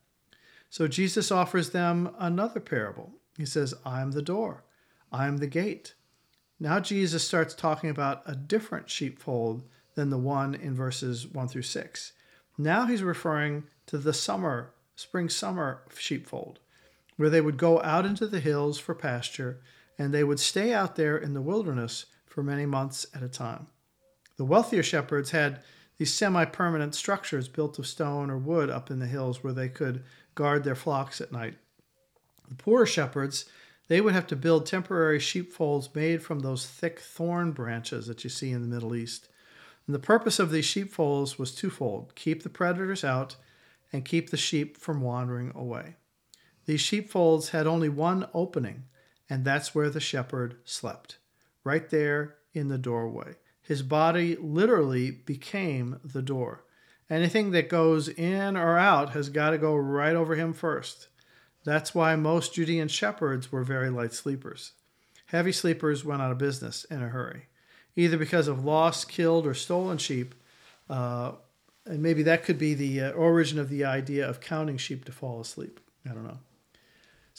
So 0.68 0.88
Jesus 0.88 1.30
offers 1.30 1.70
them 1.70 2.14
another 2.18 2.60
parable. 2.60 3.12
He 3.36 3.46
says, 3.46 3.74
I'm 3.84 4.12
the 4.12 4.22
door, 4.22 4.64
I'm 5.12 5.38
the 5.38 5.46
gate. 5.46 5.94
Now 6.58 6.78
Jesus 6.78 7.26
starts 7.26 7.54
talking 7.54 7.88
about 7.88 8.22
a 8.26 8.34
different 8.34 8.90
sheepfold 8.90 9.64
than 9.94 10.10
the 10.10 10.18
one 10.18 10.54
in 10.54 10.74
verses 10.74 11.26
1 11.26 11.48
through 11.48 11.62
6. 11.62 12.12
Now 12.58 12.86
he's 12.86 13.02
referring 13.02 13.64
to 13.86 13.96
the 13.96 14.12
summer, 14.12 14.74
spring 14.94 15.28
summer 15.28 15.82
sheepfold, 15.96 16.58
where 17.16 17.30
they 17.30 17.40
would 17.40 17.56
go 17.56 17.80
out 17.82 18.04
into 18.04 18.26
the 18.26 18.40
hills 18.40 18.78
for 18.78 18.94
pasture 18.94 19.60
and 19.98 20.12
they 20.12 20.24
would 20.24 20.40
stay 20.40 20.72
out 20.72 20.96
there 20.96 21.16
in 21.16 21.34
the 21.34 21.42
wilderness 21.42 22.06
for 22.26 22.42
many 22.42 22.66
months 22.66 23.06
at 23.14 23.22
a 23.22 23.28
time. 23.28 23.66
The 24.40 24.46
wealthier 24.46 24.82
shepherds 24.82 25.32
had 25.32 25.60
these 25.98 26.14
semi 26.14 26.46
permanent 26.46 26.94
structures 26.94 27.46
built 27.46 27.78
of 27.78 27.86
stone 27.86 28.30
or 28.30 28.38
wood 28.38 28.70
up 28.70 28.90
in 28.90 28.98
the 28.98 29.06
hills 29.06 29.44
where 29.44 29.52
they 29.52 29.68
could 29.68 30.02
guard 30.34 30.64
their 30.64 30.74
flocks 30.74 31.20
at 31.20 31.30
night. 31.30 31.58
The 32.48 32.54
poorer 32.54 32.86
shepherds, 32.86 33.44
they 33.88 34.00
would 34.00 34.14
have 34.14 34.26
to 34.28 34.36
build 34.36 34.64
temporary 34.64 35.20
sheepfolds 35.20 35.94
made 35.94 36.22
from 36.22 36.38
those 36.38 36.66
thick 36.66 37.00
thorn 37.00 37.52
branches 37.52 38.06
that 38.06 38.24
you 38.24 38.30
see 38.30 38.50
in 38.50 38.62
the 38.62 38.74
Middle 38.74 38.94
East. 38.94 39.28
And 39.86 39.94
the 39.94 39.98
purpose 39.98 40.38
of 40.38 40.50
these 40.50 40.64
sheepfolds 40.64 41.38
was 41.38 41.54
twofold 41.54 42.14
keep 42.14 42.42
the 42.42 42.48
predators 42.48 43.04
out 43.04 43.36
and 43.92 44.06
keep 44.06 44.30
the 44.30 44.38
sheep 44.38 44.78
from 44.78 45.02
wandering 45.02 45.52
away. 45.54 45.96
These 46.64 46.80
sheepfolds 46.80 47.50
had 47.50 47.66
only 47.66 47.90
one 47.90 48.26
opening, 48.32 48.84
and 49.28 49.44
that's 49.44 49.74
where 49.74 49.90
the 49.90 50.00
shepherd 50.00 50.56
slept, 50.64 51.18
right 51.62 51.90
there 51.90 52.36
in 52.54 52.68
the 52.68 52.78
doorway. 52.78 53.34
His 53.70 53.82
body 53.84 54.34
literally 54.34 55.12
became 55.12 56.00
the 56.02 56.22
door. 56.22 56.64
Anything 57.08 57.52
that 57.52 57.68
goes 57.68 58.08
in 58.08 58.56
or 58.56 58.76
out 58.76 59.10
has 59.10 59.28
got 59.28 59.50
to 59.50 59.58
go 59.58 59.76
right 59.76 60.16
over 60.16 60.34
him 60.34 60.52
first. 60.52 61.06
That's 61.62 61.94
why 61.94 62.16
most 62.16 62.54
Judean 62.54 62.88
shepherds 62.88 63.52
were 63.52 63.62
very 63.62 63.88
light 63.88 64.12
sleepers. 64.12 64.72
Heavy 65.26 65.52
sleepers 65.52 66.04
went 66.04 66.20
out 66.20 66.32
of 66.32 66.38
business 66.38 66.82
in 66.82 67.00
a 67.00 67.10
hurry, 67.10 67.46
either 67.94 68.16
because 68.16 68.48
of 68.48 68.64
lost, 68.64 69.08
killed, 69.08 69.46
or 69.46 69.54
stolen 69.54 69.98
sheep. 69.98 70.34
Uh, 70.88 71.34
and 71.86 72.02
maybe 72.02 72.24
that 72.24 72.42
could 72.42 72.58
be 72.58 72.74
the 72.74 73.00
uh, 73.00 73.10
origin 73.12 73.60
of 73.60 73.68
the 73.68 73.84
idea 73.84 74.28
of 74.28 74.40
counting 74.40 74.78
sheep 74.78 75.04
to 75.04 75.12
fall 75.12 75.40
asleep. 75.40 75.78
I 76.04 76.12
don't 76.12 76.24
know. 76.24 76.40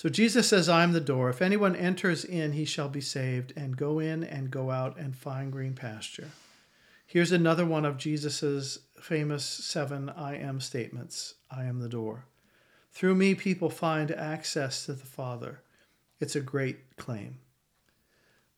So 0.02 0.10
Jesus 0.10 0.50
says, 0.50 0.68
I 0.68 0.82
am 0.82 0.94
the 0.94 1.00
door. 1.00 1.30
If 1.30 1.44
anyone 1.44 1.76
enters 1.76 2.26
in, 2.26 2.54
he 2.54 2.66
shall 2.66 2.90
be 2.90 3.02
saved, 3.02 3.54
and 3.56 3.78
go 3.78 4.00
in 4.00 4.24
and 4.24 4.50
go 4.50 4.72
out 4.72 4.98
and 4.98 5.16
find 5.16 5.52
green 5.52 5.76
pasture. 5.76 6.30
Here's 7.06 7.32
another 7.32 7.68
one 7.68 7.86
of 7.86 8.00
Jesus's 8.00 8.80
famous 9.00 9.46
seven 9.46 10.10
I 10.10 10.38
am 10.38 10.60
statements 10.60 11.36
I 11.52 11.66
am 11.66 11.82
the 11.82 11.88
door. 11.88 12.26
Through 12.92 13.14
me, 13.14 13.36
people 13.36 13.70
find 13.70 14.10
access 14.10 14.88
to 14.88 14.94
the 14.94 15.06
Father. 15.06 15.62
It's 16.20 16.36
a 16.36 16.42
great 16.42 16.98
claim. 16.98 17.38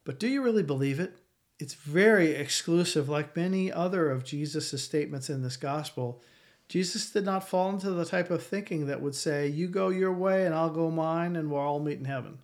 But 0.06 0.22
do 0.22 0.30
you 0.30 0.42
really 0.42 0.64
believe 0.64 1.02
it? 1.02 1.18
It's 1.60 1.74
very 1.74 2.32
exclusive, 2.32 3.10
like 3.10 3.36
many 3.36 3.70
other 3.70 4.10
of 4.10 4.24
Jesus' 4.24 4.82
statements 4.82 5.30
in 5.30 5.44
this 5.44 5.58
gospel. 5.58 6.22
Jesus 6.70 7.10
did 7.10 7.26
not 7.26 7.48
fall 7.48 7.70
into 7.70 7.92
the 7.92 8.06
type 8.06 8.32
of 8.32 8.44
thinking 8.44 8.88
that 8.88 9.02
would 9.02 9.16
say, 9.16 9.48
You 9.48 9.68
go 9.68 9.90
your 9.90 10.14
way 10.14 10.46
and 10.46 10.56
I'll 10.56 10.70
go 10.70 10.90
mine 10.90 11.36
and 11.36 11.52
we'll 11.52 11.60
all 11.60 11.80
meet 11.80 12.00
in 12.00 12.06
heaven. 12.06 12.40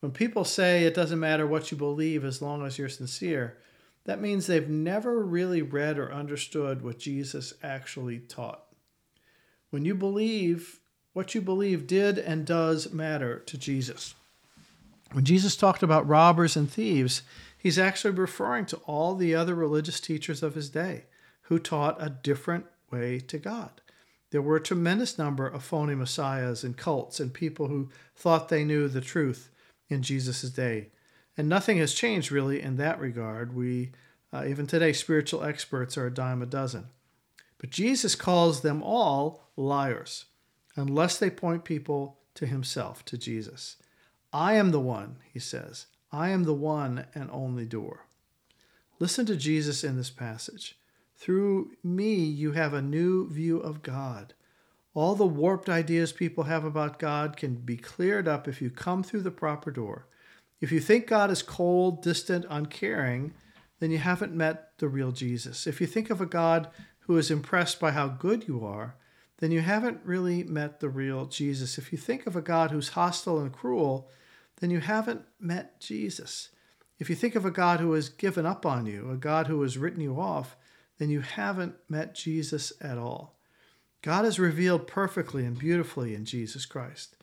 When 0.00 0.12
people 0.12 0.44
say 0.44 0.84
it 0.84 0.94
doesn't 0.94 1.18
matter 1.18 1.46
what 1.46 1.70
you 1.70 1.76
believe 1.76 2.24
as 2.24 2.40
long 2.40 2.64
as 2.64 2.78
you're 2.78 2.88
sincere, 2.88 3.58
that 4.04 4.20
means 4.20 4.46
they've 4.46 4.68
never 4.68 5.22
really 5.22 5.60
read 5.60 5.98
or 5.98 6.12
understood 6.12 6.82
what 6.82 6.98
Jesus 6.98 7.52
actually 7.62 8.20
taught. 8.20 8.64
When 9.70 9.84
you 9.84 9.94
believe, 9.94 10.80
what 11.12 11.34
you 11.34 11.40
believe 11.40 11.86
did 11.86 12.16
and 12.16 12.46
does 12.46 12.92
matter 12.92 13.40
to 13.40 13.58
Jesus. 13.58 14.14
When 15.12 15.24
Jesus 15.24 15.56
talked 15.56 15.82
about 15.82 16.08
robbers 16.08 16.56
and 16.56 16.70
thieves, 16.70 17.22
he's 17.58 17.78
actually 17.78 18.14
referring 18.14 18.66
to 18.66 18.76
all 18.86 19.14
the 19.14 19.34
other 19.34 19.54
religious 19.54 20.00
teachers 20.00 20.42
of 20.42 20.54
his 20.54 20.70
day 20.70 21.04
who 21.42 21.58
taught 21.58 22.02
a 22.02 22.08
different 22.08 22.66
way 22.90 23.20
to 23.20 23.38
God. 23.38 23.80
There 24.30 24.42
were 24.42 24.56
a 24.56 24.62
tremendous 24.62 25.18
number 25.18 25.46
of 25.46 25.64
phony 25.64 25.94
messiahs 25.94 26.62
and 26.64 26.76
cults 26.76 27.18
and 27.18 27.32
people 27.32 27.68
who 27.68 27.88
thought 28.14 28.48
they 28.48 28.64
knew 28.64 28.88
the 28.88 29.00
truth 29.00 29.50
in 29.88 30.02
Jesus' 30.02 30.50
day. 30.50 30.88
And 31.36 31.48
nothing 31.48 31.78
has 31.78 31.94
changed 31.94 32.30
really 32.30 32.60
in 32.60 32.76
that 32.76 33.00
regard. 33.00 33.54
We 33.54 33.92
uh, 34.32 34.44
even 34.46 34.66
today, 34.66 34.92
spiritual 34.92 35.42
experts 35.42 35.96
are 35.96 36.06
a 36.06 36.14
dime 36.14 36.42
a 36.42 36.46
dozen. 36.46 36.88
But 37.58 37.70
Jesus 37.70 38.14
calls 38.14 38.60
them 38.60 38.82
all 38.82 39.48
liars 39.56 40.26
unless 40.76 41.18
they 41.18 41.30
point 41.30 41.64
people 41.64 42.18
to 42.34 42.46
himself, 42.46 43.04
to 43.06 43.18
Jesus. 43.18 43.76
I 44.32 44.54
am 44.54 44.70
the 44.70 44.80
one, 44.80 45.16
he 45.32 45.38
says. 45.38 45.86
I 46.12 46.28
am 46.30 46.44
the 46.44 46.54
one 46.54 47.06
and 47.14 47.30
only 47.30 47.64
door. 47.64 48.06
Listen 48.98 49.26
to 49.26 49.36
Jesus 49.36 49.82
in 49.82 49.96
this 49.96 50.10
passage. 50.10 50.77
Through 51.18 51.72
me, 51.82 52.14
you 52.14 52.52
have 52.52 52.72
a 52.72 52.80
new 52.80 53.28
view 53.28 53.58
of 53.58 53.82
God. 53.82 54.34
All 54.94 55.16
the 55.16 55.26
warped 55.26 55.68
ideas 55.68 56.12
people 56.12 56.44
have 56.44 56.64
about 56.64 57.00
God 57.00 57.36
can 57.36 57.56
be 57.56 57.76
cleared 57.76 58.28
up 58.28 58.46
if 58.46 58.62
you 58.62 58.70
come 58.70 59.02
through 59.02 59.22
the 59.22 59.32
proper 59.32 59.72
door. 59.72 60.06
If 60.60 60.70
you 60.70 60.78
think 60.78 61.08
God 61.08 61.32
is 61.32 61.42
cold, 61.42 62.02
distant, 62.02 62.46
uncaring, 62.48 63.34
then 63.80 63.90
you 63.90 63.98
haven't 63.98 64.32
met 64.32 64.78
the 64.78 64.88
real 64.88 65.10
Jesus. 65.10 65.66
If 65.66 65.80
you 65.80 65.88
think 65.88 66.08
of 66.08 66.20
a 66.20 66.26
God 66.26 66.68
who 67.00 67.16
is 67.16 67.32
impressed 67.32 67.80
by 67.80 67.90
how 67.90 68.06
good 68.06 68.46
you 68.46 68.64
are, 68.64 68.94
then 69.38 69.50
you 69.50 69.60
haven't 69.60 70.00
really 70.04 70.44
met 70.44 70.78
the 70.78 70.88
real 70.88 71.26
Jesus. 71.26 71.78
If 71.78 71.90
you 71.90 71.98
think 71.98 72.28
of 72.28 72.36
a 72.36 72.40
God 72.40 72.70
who's 72.70 72.90
hostile 72.90 73.40
and 73.40 73.52
cruel, 73.52 74.08
then 74.60 74.70
you 74.70 74.80
haven't 74.80 75.22
met 75.40 75.80
Jesus. 75.80 76.50
If 77.00 77.10
you 77.10 77.16
think 77.16 77.34
of 77.34 77.44
a 77.44 77.50
God 77.50 77.80
who 77.80 77.92
has 77.92 78.08
given 78.08 78.46
up 78.46 78.64
on 78.64 78.86
you, 78.86 79.10
a 79.10 79.16
God 79.16 79.48
who 79.48 79.62
has 79.62 79.78
written 79.78 80.00
you 80.00 80.20
off, 80.20 80.56
then 80.98 81.10
you 81.10 81.20
haven't 81.20 81.76
met 81.88 82.14
Jesus 82.14 82.72
at 82.80 82.98
all. 82.98 83.38
God 84.02 84.24
is 84.24 84.38
revealed 84.38 84.86
perfectly 84.86 85.44
and 85.44 85.58
beautifully 85.58 86.14
in 86.14 86.24
Jesus 86.24 86.66
Christ. 86.66 87.16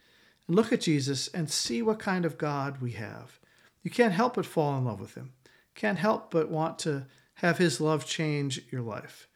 And 0.48 0.56
look 0.56 0.74
at 0.74 0.82
Jesus 0.82 1.28
and 1.30 1.50
see 1.50 1.82
what 1.82 2.00
kind 2.00 2.26
of 2.26 2.38
God 2.38 2.82
we 2.82 2.92
have. 2.92 3.40
You 3.84 3.92
can't 3.92 4.14
help 4.14 4.36
but 4.36 4.46
fall 4.46 4.78
in 4.78 4.86
love 4.86 5.00
with 5.00 5.16
him. 5.16 5.34
Can't 5.74 6.00
help 6.00 6.32
but 6.32 6.50
want 6.50 6.80
to 6.80 7.06
have 7.36 7.58
his 7.58 7.80
love 7.82 8.06
change 8.06 8.62
your 8.72 8.82
life. 8.82 9.28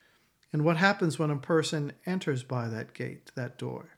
And 0.51 0.65
what 0.65 0.77
happens 0.77 1.19
when 1.19 1.29
a 1.29 1.37
person 1.37 1.93
enters 2.05 2.43
by 2.43 2.67
that 2.69 2.93
gate, 2.93 3.31
that 3.35 3.57
door? 3.57 3.89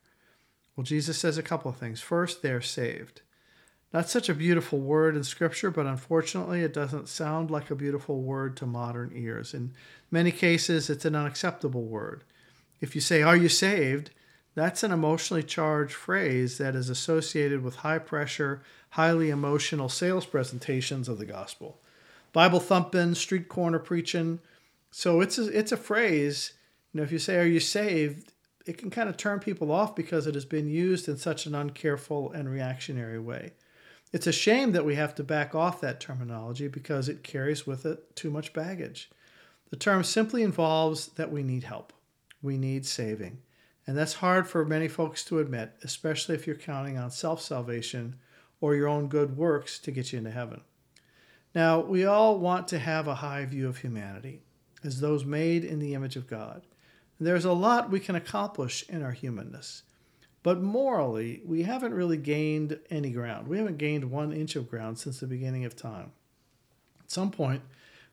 Well, 0.76 0.84
Jesus 0.84 1.18
says 1.18 1.38
a 1.38 1.44
couple 1.44 1.70
of 1.72 1.78
things. 1.78 2.02
First, 2.02 2.42
they're 2.42 2.62
saved. 2.62 3.22
That's 3.92 4.12
such 4.12 4.30
a 4.30 4.34
beautiful 4.34 4.80
word 4.80 5.18
in 5.18 5.24
Scripture, 5.24 5.70
but 5.70 5.86
unfortunately, 5.86 6.62
it 6.62 6.74
doesn't 6.74 7.10
sound 7.10 7.52
like 7.52 7.70
a 7.70 7.76
beautiful 7.76 8.22
word 8.22 8.56
to 8.58 8.66
modern 8.66 9.12
ears. 9.14 9.54
In 9.54 9.74
many 10.10 10.32
cases, 10.32 10.90
it's 10.90 11.04
an 11.04 11.16
unacceptable 11.16 11.84
word. 11.84 12.24
If 12.80 12.96
you 12.96 13.02
say, 13.02 13.22
Are 13.22 13.36
you 13.36 13.50
saved? 13.50 14.12
that's 14.54 14.84
an 14.84 14.92
emotionally 14.92 15.44
charged 15.44 15.94
phrase 15.94 16.58
that 16.58 16.76
is 16.76 16.90
associated 16.90 17.64
with 17.64 17.78
high 17.78 18.00
pressure, 18.00 18.62
highly 18.92 19.30
emotional 19.30 19.88
sales 19.88 20.26
presentations 20.26 21.08
of 21.08 21.18
the 21.18 21.26
gospel. 21.26 21.80
Bible 22.34 22.60
thumping, 22.60 23.16
street 23.16 23.48
corner 23.48 23.80
preaching. 23.80 24.40
So 24.90 25.22
it's 25.22 25.38
a, 25.38 25.58
it's 25.58 25.72
a 25.72 25.78
phrase, 25.78 26.52
you 26.92 26.98
know, 26.98 27.04
if 27.04 27.12
you 27.12 27.20
say, 27.20 27.38
Are 27.40 27.46
you 27.46 27.60
saved? 27.60 28.32
it 28.66 28.78
can 28.78 28.90
kind 28.90 29.10
of 29.10 29.18
turn 29.18 29.40
people 29.40 29.72
off 29.72 29.96
because 29.96 30.28
it 30.28 30.36
has 30.36 30.46
been 30.46 30.70
used 30.70 31.08
in 31.10 31.18
such 31.18 31.46
an 31.46 31.54
uncareful 31.54 32.34
and 32.34 32.50
reactionary 32.50 33.20
way. 33.20 33.52
It's 34.12 34.28
a 34.28 34.32
shame 34.32 34.74
that 34.74 34.86
we 34.86 34.96
have 34.96 35.16
to 35.16 35.24
back 35.24 35.56
off 35.56 35.82
that 35.82 36.00
terminology 36.00 36.68
because 36.68 37.08
it 37.08 37.24
carries 37.24 37.66
with 37.66 37.86
it 37.86 38.16
too 38.16 38.30
much 38.30 38.54
baggage. 38.54 39.10
The 39.70 39.78
term 39.78 40.04
simply 40.04 40.44
involves 40.44 41.08
that 41.10 41.32
we 41.32 41.44
need 41.44 41.64
help 41.64 41.94
we 42.42 42.58
need 42.58 42.86
saving. 42.86 43.40
And 43.88 43.98
that's 43.98 44.16
hard 44.16 44.48
for 44.48 44.64
many 44.66 44.88
folks 44.88 45.24
to 45.26 45.40
admit, 45.40 45.74
especially 45.84 46.36
if 46.36 46.46
you're 46.46 46.56
counting 46.56 46.98
on 46.98 47.12
self 47.12 47.42
salvation 47.42 48.16
or 48.60 48.76
your 48.76 48.88
own 48.88 49.08
good 49.08 49.38
works 49.38 49.80
to 49.80 49.92
get 49.92 50.12
you 50.12 50.20
into 50.20 50.32
heaven. 50.32 50.62
Now, 51.54 51.80
we 51.80 52.06
all 52.06 52.38
want 52.38 52.68
to 52.70 52.80
have 52.80 53.08
a 53.08 53.16
high 53.16 53.46
view 53.46 53.68
of 53.68 53.78
humanity 53.78 54.42
as 54.84 55.00
those 55.00 55.26
made 55.26 55.66
in 55.66 55.80
the 55.80 55.94
image 55.94 56.16
of 56.16 56.28
God. 56.28 56.62
There's 57.20 57.46
a 57.46 57.54
lot 57.54 57.92
we 57.92 58.00
can 58.00 58.16
accomplish 58.16 58.88
in 58.88 59.04
our 59.04 59.12
humanness. 59.12 59.84
But 60.44 60.62
morally, 60.62 61.42
we 61.46 61.64
haven't 61.64 61.94
really 61.94 62.18
gained 62.18 62.80
any 62.90 63.12
ground. 63.12 63.48
We 63.48 63.58
haven't 63.58 63.78
gained 63.78 64.10
one 64.10 64.32
inch 64.32 64.56
of 64.56 64.70
ground 64.70 64.98
since 64.98 65.20
the 65.20 65.28
beginning 65.28 65.66
of 65.66 65.76
time. 65.76 66.14
At 67.04 67.12
some 67.12 67.32
point, 67.32 67.62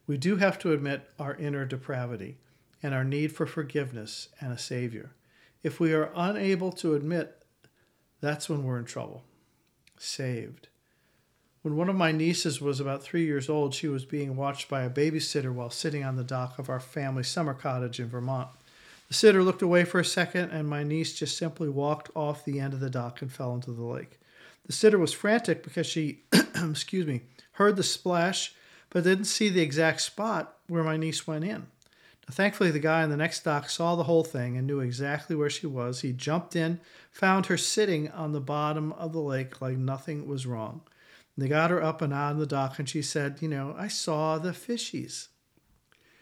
we 0.06 0.18
do 0.18 0.36
have 0.36 0.58
to 0.60 0.72
admit 0.72 1.08
our 1.18 1.34
inner 1.36 1.64
depravity 1.64 2.36
and 2.82 2.94
our 2.94 3.04
need 3.04 3.32
for 3.32 3.46
forgiveness 3.46 4.28
and 4.40 4.52
a 4.52 4.58
Savior. 4.58 5.12
If 5.62 5.80
we 5.80 5.92
are 5.92 6.12
unable 6.14 6.70
to 6.72 6.94
admit, 6.94 7.42
that's 8.20 8.48
when 8.48 8.62
we're 8.62 8.78
in 8.78 8.84
trouble. 8.84 9.24
Saved. 9.96 10.68
When 11.62 11.76
one 11.76 11.88
of 11.88 11.96
my 11.96 12.12
nieces 12.12 12.60
was 12.60 12.78
about 12.78 13.02
three 13.02 13.24
years 13.24 13.48
old, 13.48 13.74
she 13.74 13.88
was 13.88 14.04
being 14.04 14.36
watched 14.36 14.68
by 14.68 14.82
a 14.82 14.90
babysitter 14.90 15.52
while 15.52 15.70
sitting 15.70 16.04
on 16.04 16.16
the 16.16 16.24
dock 16.24 16.58
of 16.58 16.68
our 16.68 16.80
family 16.80 17.24
summer 17.24 17.54
cottage 17.54 17.98
in 17.98 18.08
Vermont. 18.08 18.48
The 19.08 19.14
sitter 19.14 19.42
looked 19.42 19.62
away 19.62 19.84
for 19.84 19.98
a 19.98 20.04
second, 20.04 20.50
and 20.50 20.68
my 20.68 20.82
niece 20.84 21.18
just 21.18 21.38
simply 21.38 21.68
walked 21.68 22.10
off 22.14 22.44
the 22.44 22.60
end 22.60 22.74
of 22.74 22.80
the 22.80 22.90
dock 22.90 23.22
and 23.22 23.32
fell 23.32 23.54
into 23.54 23.72
the 23.72 23.82
lake. 23.82 24.20
The 24.66 24.72
sitter 24.72 24.98
was 24.98 25.14
frantic 25.14 25.62
because 25.62 25.86
she, 25.86 26.24
excuse 26.54 27.06
me, 27.06 27.22
heard 27.52 27.76
the 27.76 27.82
splash, 27.82 28.54
but 28.90 29.04
didn't 29.04 29.24
see 29.24 29.48
the 29.48 29.62
exact 29.62 30.02
spot 30.02 30.58
where 30.66 30.84
my 30.84 30.98
niece 30.98 31.26
went 31.26 31.44
in. 31.44 31.66
Thankfully, 32.30 32.70
the 32.70 32.78
guy 32.78 33.02
on 33.02 33.08
the 33.08 33.16
next 33.16 33.44
dock 33.44 33.70
saw 33.70 33.96
the 33.96 34.04
whole 34.04 34.24
thing 34.24 34.58
and 34.58 34.66
knew 34.66 34.80
exactly 34.80 35.34
where 35.34 35.48
she 35.48 35.66
was. 35.66 36.02
He 36.02 36.12
jumped 36.12 36.54
in, 36.54 36.78
found 37.10 37.46
her 37.46 37.56
sitting 37.56 38.10
on 38.10 38.32
the 38.32 38.40
bottom 38.40 38.92
of 38.92 39.14
the 39.14 39.20
lake 39.20 39.62
like 39.62 39.78
nothing 39.78 40.28
was 40.28 40.46
wrong. 40.46 40.82
They 41.38 41.48
got 41.48 41.70
her 41.70 41.82
up 41.82 42.02
and 42.02 42.12
on 42.12 42.38
the 42.38 42.46
dock, 42.46 42.78
and 42.78 42.88
she 42.88 43.00
said, 43.00 43.38
You 43.40 43.48
know, 43.48 43.74
I 43.78 43.88
saw 43.88 44.36
the 44.36 44.50
fishies. 44.50 45.28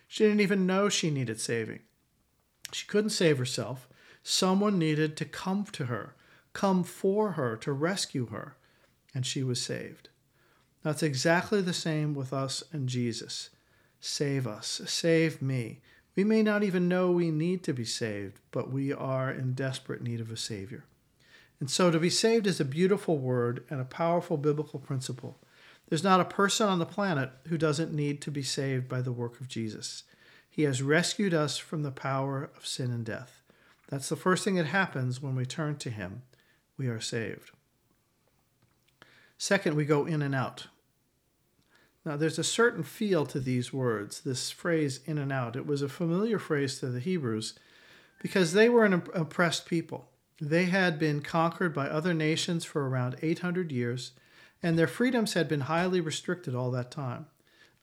She 0.06 0.22
didn't 0.22 0.40
even 0.40 0.66
know 0.66 0.88
she 0.88 1.10
needed 1.10 1.40
saving. 1.40 1.80
She 2.72 2.86
couldn't 2.86 3.10
save 3.10 3.38
herself. 3.38 3.88
Someone 4.22 4.78
needed 4.78 5.16
to 5.16 5.24
come 5.24 5.64
to 5.72 5.86
her, 5.86 6.14
come 6.52 6.82
for 6.82 7.32
her, 7.32 7.56
to 7.58 7.72
rescue 7.72 8.26
her, 8.26 8.56
and 9.14 9.24
she 9.24 9.42
was 9.42 9.62
saved. 9.62 10.08
That's 10.82 11.02
exactly 11.02 11.60
the 11.60 11.72
same 11.72 12.14
with 12.14 12.32
us 12.32 12.62
and 12.72 12.88
Jesus. 12.88 13.50
Save 14.00 14.46
us, 14.46 14.82
save 14.86 15.40
me. 15.42 15.80
We 16.14 16.24
may 16.24 16.42
not 16.42 16.62
even 16.62 16.88
know 16.88 17.10
we 17.10 17.30
need 17.30 17.62
to 17.64 17.72
be 17.72 17.84
saved, 17.84 18.40
but 18.50 18.70
we 18.70 18.92
are 18.92 19.30
in 19.30 19.54
desperate 19.54 20.02
need 20.02 20.20
of 20.20 20.30
a 20.30 20.36
Savior. 20.36 20.84
And 21.60 21.70
so 21.70 21.90
to 21.90 21.98
be 21.98 22.10
saved 22.10 22.46
is 22.46 22.60
a 22.60 22.64
beautiful 22.64 23.18
word 23.18 23.64
and 23.70 23.80
a 23.80 23.84
powerful 23.84 24.36
biblical 24.36 24.78
principle. 24.78 25.38
There's 25.88 26.04
not 26.04 26.20
a 26.20 26.24
person 26.24 26.68
on 26.68 26.78
the 26.78 26.86
planet 26.86 27.30
who 27.48 27.58
doesn't 27.58 27.92
need 27.92 28.20
to 28.22 28.30
be 28.30 28.42
saved 28.42 28.88
by 28.88 29.02
the 29.02 29.12
work 29.12 29.40
of 29.40 29.48
Jesus. 29.48 30.04
He 30.56 30.62
has 30.62 30.80
rescued 30.80 31.34
us 31.34 31.58
from 31.58 31.82
the 31.82 31.90
power 31.90 32.50
of 32.56 32.66
sin 32.66 32.90
and 32.90 33.04
death. 33.04 33.42
That's 33.90 34.08
the 34.08 34.16
first 34.16 34.42
thing 34.42 34.54
that 34.54 34.64
happens 34.64 35.20
when 35.20 35.36
we 35.36 35.44
turn 35.44 35.76
to 35.76 35.90
Him. 35.90 36.22
We 36.78 36.88
are 36.88 36.98
saved. 36.98 37.50
Second, 39.36 39.76
we 39.76 39.84
go 39.84 40.06
in 40.06 40.22
and 40.22 40.34
out. 40.34 40.68
Now, 42.06 42.16
there's 42.16 42.38
a 42.38 42.44
certain 42.44 42.84
feel 42.84 43.26
to 43.26 43.38
these 43.38 43.70
words, 43.70 44.22
this 44.22 44.50
phrase 44.50 45.00
in 45.04 45.18
and 45.18 45.30
out. 45.30 45.56
It 45.56 45.66
was 45.66 45.82
a 45.82 45.90
familiar 45.90 46.38
phrase 46.38 46.78
to 46.78 46.86
the 46.86 47.00
Hebrews 47.00 47.52
because 48.22 48.54
they 48.54 48.70
were 48.70 48.86
an 48.86 48.94
oppressed 49.12 49.66
people. 49.66 50.08
They 50.40 50.64
had 50.64 50.98
been 50.98 51.20
conquered 51.20 51.74
by 51.74 51.90
other 51.90 52.14
nations 52.14 52.64
for 52.64 52.88
around 52.88 53.16
800 53.20 53.70
years, 53.70 54.12
and 54.62 54.78
their 54.78 54.86
freedoms 54.86 55.34
had 55.34 55.48
been 55.48 55.62
highly 55.62 56.00
restricted 56.00 56.54
all 56.54 56.70
that 56.70 56.90
time. 56.90 57.26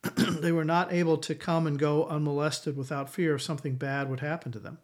they 0.16 0.52
were 0.52 0.66
not 0.66 0.92
able 0.92 1.18
to 1.18 1.36
come 1.36 1.66
and 1.66 1.80
go 1.80 2.06
unmolested 2.06 2.76
without 2.76 3.10
fear 3.10 3.34
of 3.34 3.42
something 3.42 3.76
bad 3.76 4.10
would 4.10 4.20
happen 4.20 4.52
to 4.52 4.60
them. 4.60 4.80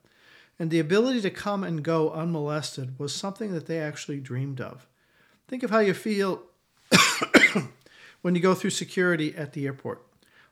And 0.57 0.71
the 0.71 0.79
ability 0.79 1.21
to 1.21 1.29
come 1.29 1.63
and 1.63 1.83
go 1.83 2.11
unmolested 2.11 2.97
was 2.99 3.13
something 3.13 3.53
that 3.53 3.65
they 3.65 3.79
actually 3.79 4.19
dreamed 4.19 4.59
of. 4.59 4.87
Think 5.47 5.63
of 5.63 5.69
how 5.69 5.79
you 5.79 5.93
feel 5.93 6.43
when 8.21 8.35
you 8.35 8.41
go 8.41 8.53
through 8.53 8.69
security 8.71 9.35
at 9.35 9.53
the 9.53 9.65
airport. 9.65 10.05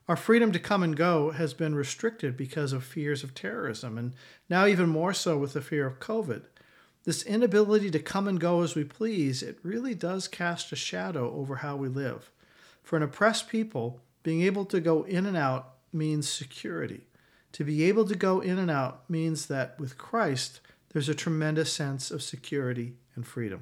Our 0.08 0.16
freedom 0.16 0.54
to 0.54 0.60
come 0.60 0.84
and 0.84 0.96
go 0.96 1.32
has 1.32 1.54
been 1.54 1.76
restricted 1.76 2.38
because 2.38 2.72
of 2.72 2.86
fears 2.86 3.24
of 3.24 3.36
terrorism, 3.36 3.98
and 3.98 4.14
now 4.50 4.66
even 4.66 4.88
more 4.88 5.14
so 5.14 5.38
with 5.38 5.52
the 5.52 5.62
fear 5.62 5.86
of 5.86 6.00
COVID. 6.00 6.44
This 7.04 7.24
inability 7.24 7.92
to 7.92 8.00
come 8.00 8.28
and 8.28 8.40
go 8.40 8.62
as 8.62 8.76
we 8.76 8.86
please, 8.86 9.44
it 9.44 9.60
really 9.64 9.94
does 9.94 10.30
cast 10.30 10.72
a 10.72 10.78
shadow 10.78 11.34
over 11.34 11.58
how 11.58 11.76
we 11.76 11.90
live. 11.90 12.32
For 12.84 12.96
an 12.96 13.04
oppressed 13.04 13.50
people, 13.50 14.02
being 14.28 14.42
able 14.42 14.66
to 14.66 14.82
go 14.82 15.04
in 15.04 15.26
and 15.26 15.38
out 15.38 15.76
means 15.94 16.28
security. 16.28 17.08
To 17.54 17.64
be 17.64 17.86
able 17.86 18.04
to 18.04 18.14
go 18.14 18.42
in 18.42 18.58
and 18.58 18.70
out 18.70 19.10
means 19.10 19.46
that 19.46 19.80
with 19.80 19.98
Christ, 19.98 20.60
there's 20.92 21.08
a 21.08 21.16
tremendous 21.16 21.72
sense 21.72 22.12
of 22.12 22.22
security 22.22 22.96
and 23.16 23.26
freedom. 23.26 23.62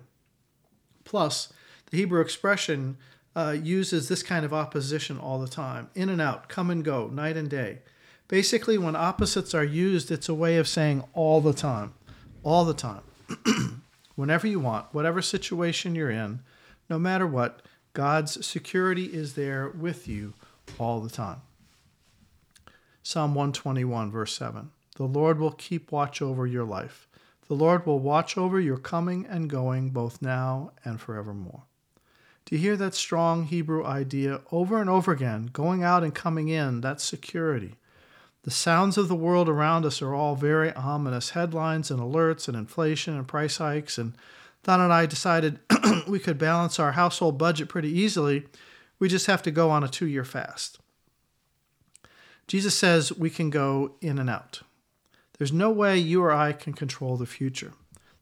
Plus, 1.04 1.54
the 1.92 1.98
Hebrew 1.98 2.20
expression 2.20 2.98
uh, 3.36 3.56
uses 3.62 4.10
this 4.10 4.24
kind 4.24 4.44
of 4.44 4.56
opposition 4.56 5.20
all 5.20 5.38
the 5.38 5.48
time 5.48 5.92
in 5.94 6.10
and 6.10 6.20
out, 6.20 6.50
come 6.50 6.72
and 6.72 6.84
go, 6.84 7.10
night 7.10 7.38
and 7.38 7.48
day. 7.48 7.82
Basically, 8.28 8.80
when 8.80 8.96
opposites 8.96 9.54
are 9.54 9.64
used, 9.64 10.10
it's 10.10 10.30
a 10.30 10.34
way 10.34 10.58
of 10.58 10.68
saying 10.68 11.04
all 11.14 11.42
the 11.42 11.54
time, 11.54 11.94
all 12.42 12.66
the 12.66 12.74
time. 12.74 13.04
Whenever 14.16 14.48
you 14.48 14.60
want, 14.60 14.92
whatever 14.96 15.22
situation 15.22 15.94
you're 15.94 16.10
in, 16.10 16.40
no 16.90 16.98
matter 16.98 17.28
what, 17.28 17.62
God's 17.94 18.44
security 18.44 19.06
is 19.06 19.36
there 19.36 19.70
with 19.70 20.08
you 20.08 20.34
all 20.80 21.00
the 21.02 21.10
time. 21.10 21.42
Psalm 23.04 23.36
121, 23.36 24.12
verse 24.12 24.34
7 24.34 24.72
The 24.96 25.04
Lord 25.04 25.40
will 25.40 25.52
keep 25.52 25.92
watch 25.92 26.22
over 26.22 26.48
your 26.48 26.64
life. 26.64 27.08
The 27.48 27.54
Lord 27.54 27.86
will 27.86 28.00
watch 28.00 28.38
over 28.38 28.60
your 28.60 28.78
coming 28.78 29.26
and 29.28 29.50
going 29.50 29.92
both 29.92 30.22
now 30.22 30.72
and 30.84 31.00
forevermore. 31.00 31.64
To 32.48 32.58
hear 32.58 32.76
that 32.78 32.96
strong 32.96 33.46
Hebrew 33.46 33.86
idea 33.86 34.42
over 34.52 34.80
and 34.80 34.90
over 34.90 35.12
again, 35.12 35.50
going 35.54 35.84
out 35.84 36.04
and 36.04 36.14
coming 36.14 36.50
in, 36.50 36.82
that's 36.82 37.04
security. 37.04 37.76
The 38.44 38.52
sounds 38.52 38.98
of 39.00 39.08
the 39.08 39.16
world 39.16 39.50
around 39.50 39.86
us 39.86 40.04
are 40.04 40.14
all 40.14 40.36
very 40.36 40.72
ominous 40.74 41.32
headlines 41.32 41.90
and 41.90 42.00
alerts 42.00 42.48
and 42.48 42.56
inflation 42.56 43.16
and 43.16 43.28
price 43.28 43.58
hikes. 43.58 43.98
And 43.98 44.14
Don 44.62 44.80
and 44.80 44.94
I 44.94 45.08
decided 45.08 45.60
we 46.08 46.20
could 46.20 46.38
balance 46.38 46.80
our 46.80 46.92
household 46.92 47.40
budget 47.40 47.70
pretty 47.70 47.90
easily. 47.90 48.46
We 49.00 49.10
just 49.10 49.28
have 49.28 49.44
to 49.44 49.52
go 49.52 49.70
on 49.70 49.84
a 49.84 49.88
two 49.88 50.08
year 50.08 50.24
fast. 50.24 50.80
Jesus 52.48 52.78
says 52.78 53.12
we 53.12 53.30
can 53.30 53.50
go 53.50 53.96
in 54.02 54.20
and 54.20 54.30
out. 54.30 54.62
There's 55.38 55.52
no 55.52 55.70
way 55.72 55.98
you 55.98 56.24
or 56.24 56.32
I 56.32 56.54
can 56.54 56.74
control 56.74 57.18
the 57.18 57.26
future. 57.26 57.74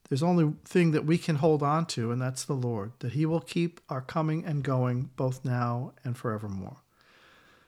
There's 0.09 0.23
only 0.23 0.53
thing 0.65 0.91
that 0.91 1.05
we 1.05 1.17
can 1.17 1.37
hold 1.37 1.63
on 1.63 1.85
to, 1.87 2.11
and 2.11 2.21
that's 2.21 2.43
the 2.43 2.53
Lord, 2.53 2.91
that 2.99 3.13
He 3.13 3.25
will 3.25 3.39
keep 3.39 3.81
our 3.89 4.01
coming 4.01 4.45
and 4.45 4.63
going 4.63 5.09
both 5.15 5.43
now 5.43 5.93
and 6.03 6.17
forevermore. 6.17 6.77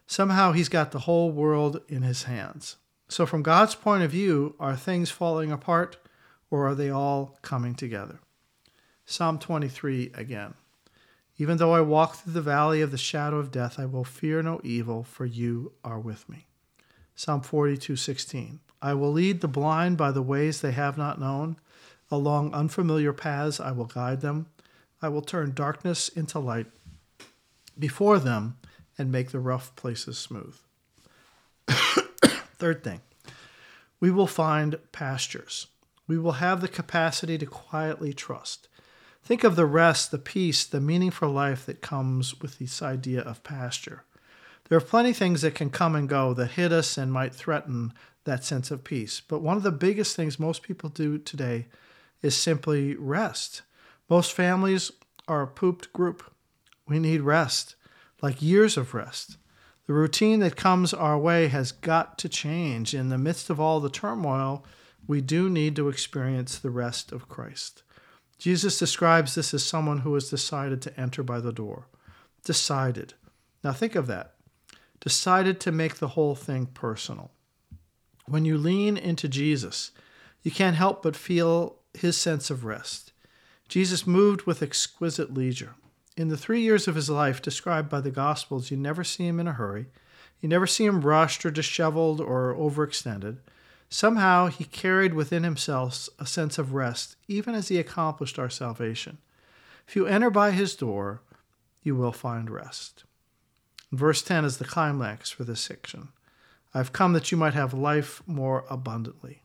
Somehow 0.07 0.51
He's 0.51 0.69
got 0.69 0.91
the 0.91 0.99
whole 0.99 1.31
world 1.31 1.81
in 1.87 2.01
His 2.01 2.23
hands. 2.23 2.77
So, 3.07 3.25
from 3.25 3.43
God's 3.43 3.75
point 3.75 4.03
of 4.03 4.11
view, 4.11 4.55
are 4.59 4.75
things 4.75 5.11
falling 5.11 5.51
apart 5.51 5.97
or 6.49 6.67
are 6.67 6.75
they 6.75 6.89
all 6.89 7.37
coming 7.41 7.75
together? 7.75 8.19
Psalm 9.05 9.39
23 9.39 10.11
again. 10.15 10.55
Even 11.37 11.57
though 11.57 11.73
I 11.73 11.81
walk 11.81 12.15
through 12.15 12.33
the 12.33 12.41
valley 12.41 12.81
of 12.81 12.91
the 12.91 12.97
shadow 12.97 13.37
of 13.37 13.51
death, 13.51 13.77
I 13.77 13.85
will 13.85 14.05
fear 14.05 14.41
no 14.41 14.61
evil, 14.63 15.03
for 15.03 15.25
you 15.25 15.73
are 15.83 15.99
with 15.99 16.27
me. 16.29 16.47
Psalm 17.15 17.41
42:16. 17.41 18.59
I 18.81 18.93
will 18.93 19.11
lead 19.11 19.41
the 19.41 19.47
blind 19.47 19.97
by 19.97 20.11
the 20.11 20.21
ways 20.21 20.61
they 20.61 20.71
have 20.71 20.97
not 20.97 21.19
known. 21.19 21.57
Along 22.11 22.53
unfamiliar 22.53 23.13
paths 23.13 23.59
I 23.59 23.71
will 23.71 23.85
guide 23.85 24.21
them. 24.21 24.47
I 25.01 25.09
will 25.09 25.21
turn 25.21 25.53
darkness 25.53 26.07
into 26.09 26.39
light 26.39 26.67
before 27.77 28.19
them 28.19 28.57
and 28.97 29.11
make 29.11 29.31
the 29.31 29.39
rough 29.39 29.75
places 29.75 30.17
smooth. 30.17 30.57
Third 31.67 32.83
thing, 32.83 33.01
we 33.99 34.11
will 34.11 34.27
find 34.27 34.79
pastures. 34.91 35.67
We 36.07 36.17
will 36.17 36.33
have 36.33 36.61
the 36.61 36.67
capacity 36.67 37.37
to 37.37 37.45
quietly 37.45 38.13
trust. 38.13 38.67
Think 39.25 39.43
of 39.43 39.55
the 39.55 39.65
rest, 39.65 40.11
the 40.11 40.19
peace, 40.19 40.63
the 40.65 40.79
meaning 40.79 41.09
for 41.09 41.27
life 41.27 41.65
that 41.65 41.81
comes 41.81 42.39
with 42.39 42.59
this 42.59 42.83
idea 42.83 43.21
of 43.21 43.43
pasture. 43.43 44.03
There 44.69 44.77
are 44.77 44.81
plenty 44.81 45.09
of 45.09 45.17
things 45.17 45.41
that 45.41 45.55
can 45.55 45.71
come 45.71 45.95
and 45.95 46.07
go 46.07 46.35
that 46.35 46.51
hit 46.51 46.71
us 46.71 46.95
and 46.95 47.11
might 47.11 47.33
threaten 47.33 47.91
that 48.25 48.43
sense 48.43 48.69
of 48.69 48.83
peace. 48.83 49.23
But 49.27 49.41
one 49.41 49.57
of 49.57 49.63
the 49.63 49.71
biggest 49.71 50.15
things 50.15 50.39
most 50.39 50.61
people 50.61 50.89
do 50.89 51.17
today 51.17 51.65
is 52.21 52.37
simply 52.37 52.95
rest. 52.95 53.63
Most 54.11 54.31
families 54.31 54.91
are 55.27 55.41
a 55.41 55.47
pooped 55.47 55.91
group. 55.91 56.31
We 56.87 56.99
need 56.99 57.21
rest, 57.21 57.75
like 58.21 58.43
years 58.43 58.77
of 58.77 58.93
rest. 58.93 59.37
The 59.87 59.93
routine 59.93 60.39
that 60.41 60.55
comes 60.55 60.93
our 60.93 61.17
way 61.17 61.47
has 61.47 61.71
got 61.71 62.19
to 62.19 62.29
change. 62.29 62.93
In 62.93 63.09
the 63.09 63.17
midst 63.17 63.49
of 63.49 63.59
all 63.59 63.79
the 63.79 63.89
turmoil, 63.89 64.63
we 65.07 65.19
do 65.19 65.49
need 65.49 65.75
to 65.77 65.89
experience 65.89 66.59
the 66.59 66.69
rest 66.69 67.11
of 67.11 67.27
Christ. 67.27 67.81
Jesus 68.45 68.77
describes 68.77 69.33
this 69.33 69.55
as 69.55 69.63
someone 69.63 70.01
who 70.01 70.13
has 70.13 70.29
decided 70.29 70.79
to 70.83 70.99
enter 70.99 71.23
by 71.23 71.39
the 71.39 71.51
door. 71.51 71.87
Decided. 72.43 73.15
Now 73.63 73.71
think 73.71 73.95
of 73.95 74.05
that. 74.05 74.35
Decided 74.99 75.59
to 75.61 75.71
make 75.71 75.95
the 75.95 76.09
whole 76.09 76.35
thing 76.35 76.67
personal. 76.67 77.31
When 78.27 78.45
you 78.45 78.59
lean 78.59 78.97
into 78.97 79.27
Jesus, 79.27 79.89
you 80.43 80.51
can't 80.51 80.75
help 80.75 81.01
but 81.01 81.15
feel 81.15 81.77
his 81.95 82.17
sense 82.17 82.51
of 82.51 82.65
rest. 82.65 83.13
Jesus 83.67 84.05
moved 84.05 84.43
with 84.43 84.61
exquisite 84.61 85.33
leisure. 85.33 85.73
In 86.15 86.27
the 86.27 86.37
three 86.37 86.61
years 86.61 86.87
of 86.87 86.93
his 86.93 87.09
life 87.09 87.41
described 87.41 87.89
by 87.89 87.99
the 87.99 88.11
Gospels, 88.11 88.69
you 88.69 88.77
never 88.77 89.03
see 89.03 89.25
him 89.25 89.39
in 89.39 89.47
a 89.47 89.53
hurry. 89.53 89.87
You 90.39 90.49
never 90.49 90.67
see 90.67 90.85
him 90.85 91.01
rushed 91.01 91.43
or 91.47 91.49
disheveled 91.49 92.21
or 92.21 92.53
overextended. 92.53 93.37
Somehow 93.95 94.47
he 94.47 94.65
carried 94.65 95.13
within 95.13 95.45
himself 95.45 96.09
a 96.19 96.25
sense 96.25 96.57
of 96.57 96.73
rest, 96.73 97.15
even 97.29 97.55
as 97.55 97.69
he 97.69 97.77
accomplished 97.77 98.37
our 98.37 98.49
salvation. 98.49 99.19
If 99.87 99.95
you 99.95 100.05
enter 100.05 100.29
by 100.29 100.51
his 100.51 100.75
door, 100.75 101.21
you 101.81 101.95
will 101.95 102.11
find 102.11 102.49
rest. 102.49 103.05
Verse 103.93 104.21
10 104.21 104.43
is 104.43 104.57
the 104.57 104.65
climax 104.65 105.29
for 105.29 105.45
this 105.45 105.61
section. 105.61 106.09
I've 106.73 106.91
come 106.91 107.13
that 107.13 107.31
you 107.31 107.37
might 107.37 107.53
have 107.53 107.73
life 107.73 108.21
more 108.27 108.65
abundantly 108.69 109.43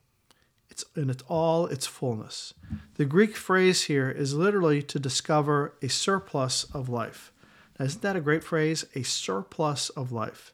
its, 0.68 0.84
in 0.96 1.10
its 1.10 1.22
all 1.28 1.66
its 1.66 1.86
fullness. 1.86 2.52
The 2.94 3.04
Greek 3.04 3.36
phrase 3.36 3.84
here 3.84 4.10
is 4.10 4.34
literally 4.34 4.82
to 4.82 4.98
discover 4.98 5.74
a 5.80 5.88
surplus 5.88 6.64
of 6.74 6.88
life. 6.88 7.32
Now, 7.78 7.84
isn't 7.84 8.02
that 8.02 8.16
a 8.16 8.20
great 8.20 8.42
phrase? 8.42 8.84
A 8.96 9.04
surplus 9.04 9.90
of 9.90 10.10
life. 10.10 10.52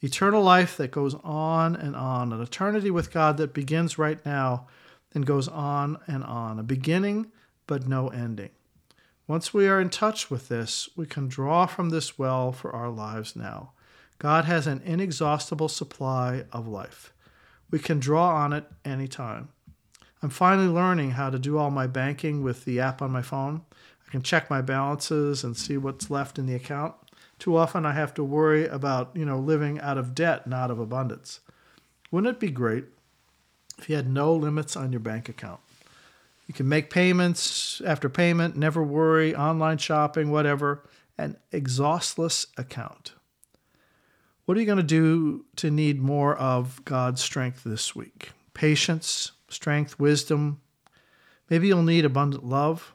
Eternal 0.00 0.42
life 0.42 0.76
that 0.76 0.92
goes 0.92 1.14
on 1.24 1.74
and 1.74 1.96
on, 1.96 2.32
an 2.32 2.40
eternity 2.40 2.90
with 2.90 3.12
God 3.12 3.36
that 3.38 3.52
begins 3.52 3.98
right 3.98 4.24
now 4.24 4.66
and 5.12 5.26
goes 5.26 5.48
on 5.48 5.98
and 6.06 6.22
on, 6.22 6.58
a 6.58 6.62
beginning 6.62 7.32
but 7.66 7.88
no 7.88 8.08
ending. 8.08 8.50
Once 9.26 9.52
we 9.52 9.68
are 9.68 9.80
in 9.80 9.90
touch 9.90 10.30
with 10.30 10.48
this, 10.48 10.88
we 10.96 11.04
can 11.04 11.28
draw 11.28 11.66
from 11.66 11.90
this 11.90 12.18
well 12.18 12.52
for 12.52 12.74
our 12.74 12.88
lives 12.88 13.36
now. 13.36 13.72
God 14.18 14.46
has 14.46 14.66
an 14.66 14.80
inexhaustible 14.84 15.68
supply 15.68 16.44
of 16.52 16.66
life. 16.66 17.12
We 17.70 17.78
can 17.78 17.98
draw 17.98 18.34
on 18.36 18.52
it 18.52 18.64
anytime. 18.84 19.50
I'm 20.22 20.30
finally 20.30 20.68
learning 20.68 21.12
how 21.12 21.30
to 21.30 21.38
do 21.38 21.58
all 21.58 21.70
my 21.70 21.86
banking 21.86 22.42
with 22.42 22.64
the 22.64 22.80
app 22.80 23.02
on 23.02 23.10
my 23.10 23.22
phone. 23.22 23.62
I 24.06 24.10
can 24.10 24.22
check 24.22 24.48
my 24.48 24.62
balances 24.62 25.44
and 25.44 25.56
see 25.56 25.76
what's 25.76 26.10
left 26.10 26.38
in 26.38 26.46
the 26.46 26.54
account. 26.54 26.94
Too 27.38 27.56
often 27.56 27.86
I 27.86 27.92
have 27.92 28.14
to 28.14 28.24
worry 28.24 28.66
about, 28.66 29.10
you 29.14 29.24
know, 29.24 29.38
living 29.38 29.80
out 29.80 29.98
of 29.98 30.14
debt, 30.14 30.46
not 30.46 30.70
of 30.70 30.78
abundance. 30.78 31.40
Wouldn't 32.10 32.36
it 32.36 32.40
be 32.40 32.50
great 32.50 32.86
if 33.78 33.88
you 33.88 33.96
had 33.96 34.08
no 34.08 34.34
limits 34.34 34.76
on 34.76 34.92
your 34.92 35.00
bank 35.00 35.28
account? 35.28 35.60
You 36.46 36.54
can 36.54 36.68
make 36.68 36.90
payments 36.90 37.82
after 37.84 38.08
payment, 38.08 38.56
never 38.56 38.82
worry, 38.82 39.36
online 39.36 39.78
shopping, 39.78 40.30
whatever, 40.30 40.82
an 41.18 41.36
exhaustless 41.52 42.46
account. 42.56 43.12
What 44.46 44.56
are 44.56 44.60
you 44.60 44.66
going 44.66 44.78
to 44.78 44.82
do 44.82 45.44
to 45.56 45.70
need 45.70 46.00
more 46.00 46.34
of 46.34 46.82
God's 46.86 47.20
strength 47.20 47.64
this 47.64 47.94
week? 47.94 48.30
Patience, 48.54 49.32
strength, 49.50 49.98
wisdom. 50.00 50.62
Maybe 51.50 51.68
you'll 51.68 51.82
need 51.82 52.06
abundant 52.06 52.46
love. 52.46 52.94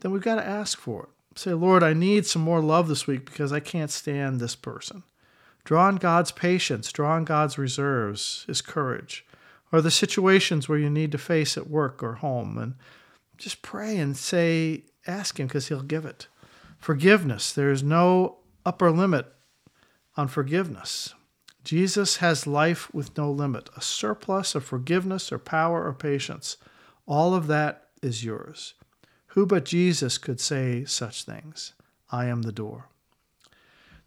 Then 0.00 0.12
we've 0.12 0.20
got 0.20 0.34
to 0.36 0.46
ask 0.46 0.78
for 0.78 1.04
it. 1.04 1.08
Say, 1.36 1.52
Lord, 1.52 1.82
I 1.82 1.92
need 1.92 2.26
some 2.26 2.42
more 2.42 2.60
love 2.60 2.88
this 2.88 3.06
week 3.06 3.24
because 3.24 3.52
I 3.52 3.60
can't 3.60 3.90
stand 3.90 4.40
this 4.40 4.56
person. 4.56 5.04
Draw 5.64 5.86
on 5.86 5.96
God's 5.96 6.32
patience, 6.32 6.90
draw 6.90 7.14
on 7.14 7.24
God's 7.24 7.58
reserves, 7.58 8.44
His 8.46 8.60
courage, 8.60 9.26
or 9.70 9.80
the 9.80 9.90
situations 9.90 10.68
where 10.68 10.78
you 10.78 10.90
need 10.90 11.12
to 11.12 11.18
face 11.18 11.56
at 11.56 11.70
work 11.70 12.02
or 12.02 12.14
home. 12.14 12.58
And 12.58 12.74
just 13.36 13.62
pray 13.62 13.98
and 13.98 14.16
say, 14.16 14.84
ask 15.06 15.38
Him 15.38 15.46
because 15.46 15.68
He'll 15.68 15.82
give 15.82 16.04
it. 16.04 16.26
Forgiveness, 16.78 17.52
there 17.52 17.70
is 17.70 17.82
no 17.82 18.38
upper 18.64 18.90
limit 18.90 19.26
on 20.16 20.28
forgiveness. 20.28 21.14
Jesus 21.64 22.16
has 22.16 22.46
life 22.46 22.92
with 22.94 23.16
no 23.18 23.30
limit, 23.30 23.68
a 23.76 23.82
surplus 23.82 24.54
of 24.54 24.64
forgiveness 24.64 25.30
or 25.30 25.38
power 25.38 25.84
or 25.84 25.92
patience. 25.92 26.56
All 27.06 27.34
of 27.34 27.46
that 27.48 27.88
is 28.02 28.24
yours. 28.24 28.74
Who 29.28 29.46
but 29.46 29.64
Jesus 29.64 30.18
could 30.18 30.40
say 30.40 30.84
such 30.84 31.24
things? 31.24 31.74
I 32.10 32.26
am 32.26 32.42
the 32.42 32.52
door. 32.52 32.88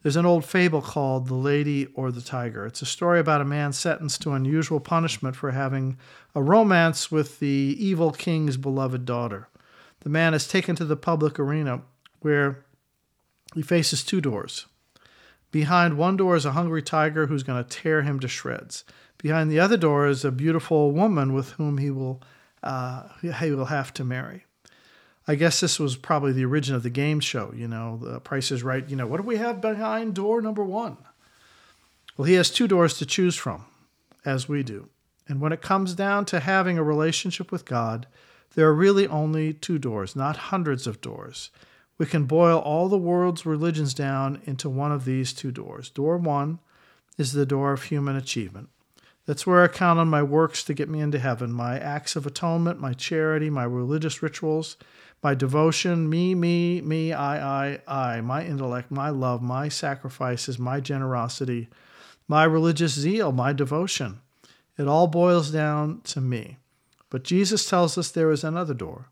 There's 0.01 0.15
an 0.15 0.25
old 0.25 0.45
fable 0.45 0.81
called 0.81 1.27
The 1.27 1.35
Lady 1.35 1.87
or 1.93 2.11
the 2.11 2.21
Tiger. 2.21 2.65
It's 2.65 2.81
a 2.81 2.87
story 2.87 3.19
about 3.19 3.41
a 3.41 3.45
man 3.45 3.71
sentenced 3.71 4.23
to 4.23 4.33
unusual 4.33 4.79
punishment 4.79 5.35
for 5.35 5.51
having 5.51 5.97
a 6.33 6.41
romance 6.41 7.11
with 7.11 7.39
the 7.39 7.75
evil 7.77 8.11
king's 8.11 8.57
beloved 8.57 9.05
daughter. 9.05 9.47
The 9.99 10.09
man 10.09 10.33
is 10.33 10.47
taken 10.47 10.75
to 10.77 10.85
the 10.85 10.95
public 10.95 11.39
arena 11.39 11.81
where 12.21 12.65
he 13.53 13.61
faces 13.61 14.03
two 14.03 14.21
doors. 14.21 14.65
Behind 15.51 15.97
one 15.97 16.17
door 16.17 16.35
is 16.35 16.45
a 16.45 16.53
hungry 16.53 16.81
tiger 16.81 17.27
who's 17.27 17.43
going 17.43 17.63
to 17.63 17.69
tear 17.69 18.01
him 18.01 18.19
to 18.21 18.27
shreds. 18.27 18.83
Behind 19.19 19.51
the 19.51 19.59
other 19.59 19.77
door 19.77 20.07
is 20.07 20.25
a 20.25 20.31
beautiful 20.31 20.91
woman 20.91 21.33
with 21.33 21.51
whom 21.51 21.77
he 21.77 21.91
will 21.91 22.21
uh, 22.63 23.03
he 23.21 23.51
will 23.51 23.65
have 23.65 23.93
to 23.93 24.03
marry. 24.03 24.45
I 25.27 25.35
guess 25.35 25.59
this 25.59 25.79
was 25.79 25.95
probably 25.95 26.33
the 26.33 26.45
origin 26.45 26.75
of 26.75 26.83
the 26.83 26.89
game 26.89 27.19
show. 27.19 27.53
You 27.55 27.67
know, 27.67 27.99
the 28.01 28.19
Price 28.19 28.51
is 28.51 28.63
Right. 28.63 28.87
You 28.89 28.95
know, 28.95 29.07
what 29.07 29.17
do 29.17 29.23
we 29.23 29.37
have 29.37 29.61
behind 29.61 30.15
door 30.15 30.41
number 30.41 30.63
one? 30.63 30.97
Well, 32.17 32.25
he 32.25 32.33
has 32.33 32.49
two 32.49 32.67
doors 32.67 32.97
to 32.97 33.05
choose 33.05 33.35
from, 33.35 33.65
as 34.25 34.49
we 34.49 34.63
do. 34.63 34.89
And 35.27 35.39
when 35.39 35.53
it 35.53 35.61
comes 35.61 35.93
down 35.93 36.25
to 36.25 36.39
having 36.39 36.77
a 36.77 36.83
relationship 36.83 37.51
with 37.51 37.65
God, 37.65 38.07
there 38.55 38.67
are 38.67 38.73
really 38.73 39.07
only 39.07 39.53
two 39.53 39.79
doors, 39.79 40.15
not 40.15 40.35
hundreds 40.35 40.87
of 40.87 40.99
doors. 40.99 41.51
We 41.97 42.05
can 42.05 42.25
boil 42.25 42.59
all 42.59 42.89
the 42.89 42.97
world's 42.97 43.45
religions 43.45 43.93
down 43.93 44.41
into 44.45 44.69
one 44.69 44.91
of 44.91 45.05
these 45.05 45.31
two 45.33 45.51
doors. 45.51 45.89
Door 45.89 46.17
one 46.17 46.59
is 47.17 47.31
the 47.31 47.45
door 47.45 47.71
of 47.71 47.83
human 47.83 48.15
achievement. 48.15 48.69
That's 49.25 49.45
where 49.45 49.63
I 49.63 49.67
count 49.67 49.99
on 49.99 50.09
my 50.09 50.23
works 50.23 50.63
to 50.63 50.73
get 50.73 50.89
me 50.89 50.99
into 50.99 51.19
heaven, 51.19 51.53
my 51.53 51.77
acts 51.77 52.15
of 52.15 52.25
atonement, 52.25 52.79
my 52.79 52.93
charity, 52.93 53.49
my 53.49 53.63
religious 53.63 54.23
rituals, 54.23 54.77
my 55.23 55.35
devotion, 55.35 56.09
me, 56.09 56.33
me, 56.33 56.81
me, 56.81 57.13
I, 57.13 57.73
I, 57.73 57.79
I, 57.87 58.21
my 58.21 58.43
intellect, 58.43 58.89
my 58.89 59.09
love, 59.09 59.41
my 59.41 59.69
sacrifices, 59.69 60.57
my 60.57 60.79
generosity, 60.79 61.69
my 62.27 62.43
religious 62.43 62.93
zeal, 62.93 63.31
my 63.31 63.53
devotion. 63.53 64.19
It 64.77 64.87
all 64.87 65.07
boils 65.07 65.51
down 65.51 66.01
to 66.05 66.21
me. 66.21 66.57
But 67.09 67.23
Jesus 67.23 67.69
tells 67.69 67.97
us 67.97 68.09
there 68.09 68.31
is 68.31 68.43
another 68.43 68.73
door, 68.73 69.09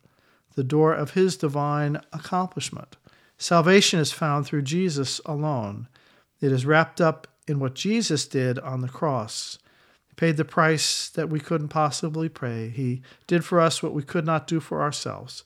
the 0.55 0.63
door 0.63 0.93
of 0.93 1.11
his 1.11 1.37
divine 1.37 2.01
accomplishment. 2.11 2.95
Salvation 3.37 3.99
is 3.99 4.11
found 4.11 4.45
through 4.45 4.63
Jesus 4.63 5.21
alone. 5.25 5.87
It 6.41 6.51
is 6.51 6.65
wrapped 6.65 6.99
up 6.99 7.27
in 7.47 7.59
what 7.59 7.75
Jesus 7.75 8.25
did 8.25 8.57
on 8.59 8.81
the 8.81 8.87
cross. 8.87 9.59
He 10.07 10.15
paid 10.15 10.37
the 10.37 10.45
price 10.45 11.09
that 11.09 11.29
we 11.29 11.39
couldn't 11.39 11.67
possibly 11.67 12.29
pay. 12.29 12.69
He 12.69 13.01
did 13.27 13.45
for 13.45 13.59
us 13.59 13.83
what 13.83 13.93
we 13.93 14.01
could 14.01 14.25
not 14.25 14.47
do 14.47 14.59
for 14.59 14.81
ourselves. 14.81 15.43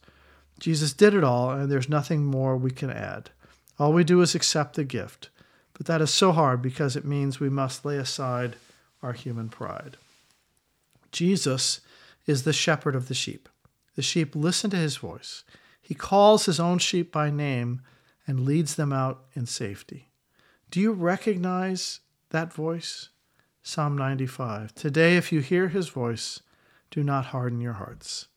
Jesus 0.59 0.93
did 0.93 1.13
it 1.13 1.23
all, 1.23 1.51
and 1.51 1.71
there's 1.71 1.89
nothing 1.89 2.25
more 2.25 2.55
we 2.55 2.71
can 2.71 2.89
add. 2.89 3.31
All 3.79 3.91
we 3.91 4.03
do 4.03 4.21
is 4.21 4.35
accept 4.35 4.75
the 4.75 4.83
gift. 4.83 5.29
But 5.73 5.87
that 5.87 6.01
is 6.01 6.11
so 6.11 6.31
hard 6.31 6.61
because 6.61 6.95
it 6.95 7.05
means 7.05 7.39
we 7.39 7.49
must 7.49 7.83
lay 7.83 7.97
aside 7.97 8.55
our 9.01 9.13
human 9.13 9.49
pride. 9.49 9.97
Jesus 11.11 11.81
is 12.25 12.43
the 12.43 12.53
shepherd 12.53 12.95
of 12.95 13.07
the 13.07 13.13
sheep. 13.13 13.49
The 13.95 14.01
sheep 14.01 14.35
listen 14.35 14.69
to 14.71 14.77
his 14.77 14.97
voice. 14.97 15.43
He 15.81 15.93
calls 15.93 16.45
his 16.45 16.59
own 16.59 16.79
sheep 16.79 17.11
by 17.11 17.29
name 17.29 17.81
and 18.25 18.45
leads 18.45 18.75
them 18.75 18.93
out 18.93 19.25
in 19.33 19.45
safety. 19.45 20.09
Do 20.71 20.79
you 20.79 20.93
recognize 20.93 21.99
that 22.29 22.53
voice? 22.53 23.09
Psalm 23.61 23.97
95. 23.97 24.73
Today, 24.75 25.17
if 25.17 25.31
you 25.31 25.41
hear 25.41 25.69
his 25.69 25.89
voice, 25.89 26.41
do 26.91 27.03
not 27.03 27.27
harden 27.27 27.61
your 27.61 27.73
hearts. 27.73 28.27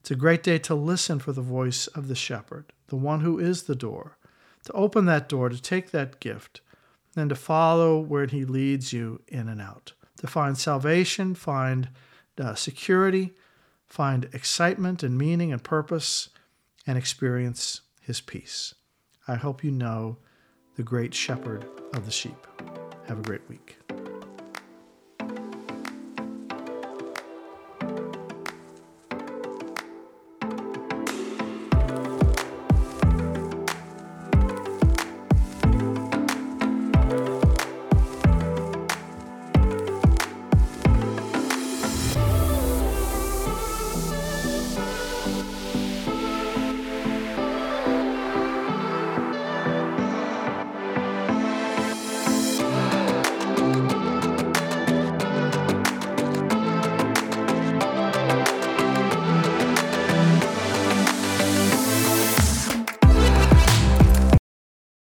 It's 0.00 0.10
a 0.10 0.16
great 0.16 0.42
day 0.42 0.58
to 0.58 0.74
listen 0.74 1.18
for 1.18 1.32
the 1.32 1.42
voice 1.42 1.86
of 1.88 2.08
the 2.08 2.14
shepherd, 2.14 2.72
the 2.88 2.96
one 2.96 3.20
who 3.20 3.38
is 3.38 3.64
the 3.64 3.74
door, 3.74 4.16
to 4.64 4.72
open 4.72 5.04
that 5.06 5.28
door, 5.28 5.48
to 5.48 5.60
take 5.60 5.90
that 5.90 6.20
gift, 6.20 6.60
and 7.16 7.28
to 7.30 7.36
follow 7.36 7.98
where 7.98 8.26
he 8.26 8.44
leads 8.44 8.92
you 8.92 9.20
in 9.28 9.48
and 9.48 9.60
out, 9.60 9.92
to 10.18 10.26
find 10.26 10.56
salvation, 10.56 11.34
find 11.34 11.88
uh, 12.38 12.54
security, 12.54 13.34
find 13.86 14.28
excitement 14.32 15.02
and 15.02 15.18
meaning 15.18 15.52
and 15.52 15.64
purpose, 15.64 16.28
and 16.86 16.96
experience 16.96 17.82
his 18.00 18.20
peace. 18.20 18.74
I 19.26 19.34
hope 19.34 19.62
you 19.62 19.70
know 19.70 20.18
the 20.76 20.82
great 20.82 21.12
shepherd 21.12 21.66
of 21.94 22.06
the 22.06 22.12
sheep. 22.12 22.46
Have 23.06 23.18
a 23.18 23.22
great 23.22 23.46
week. 23.48 23.78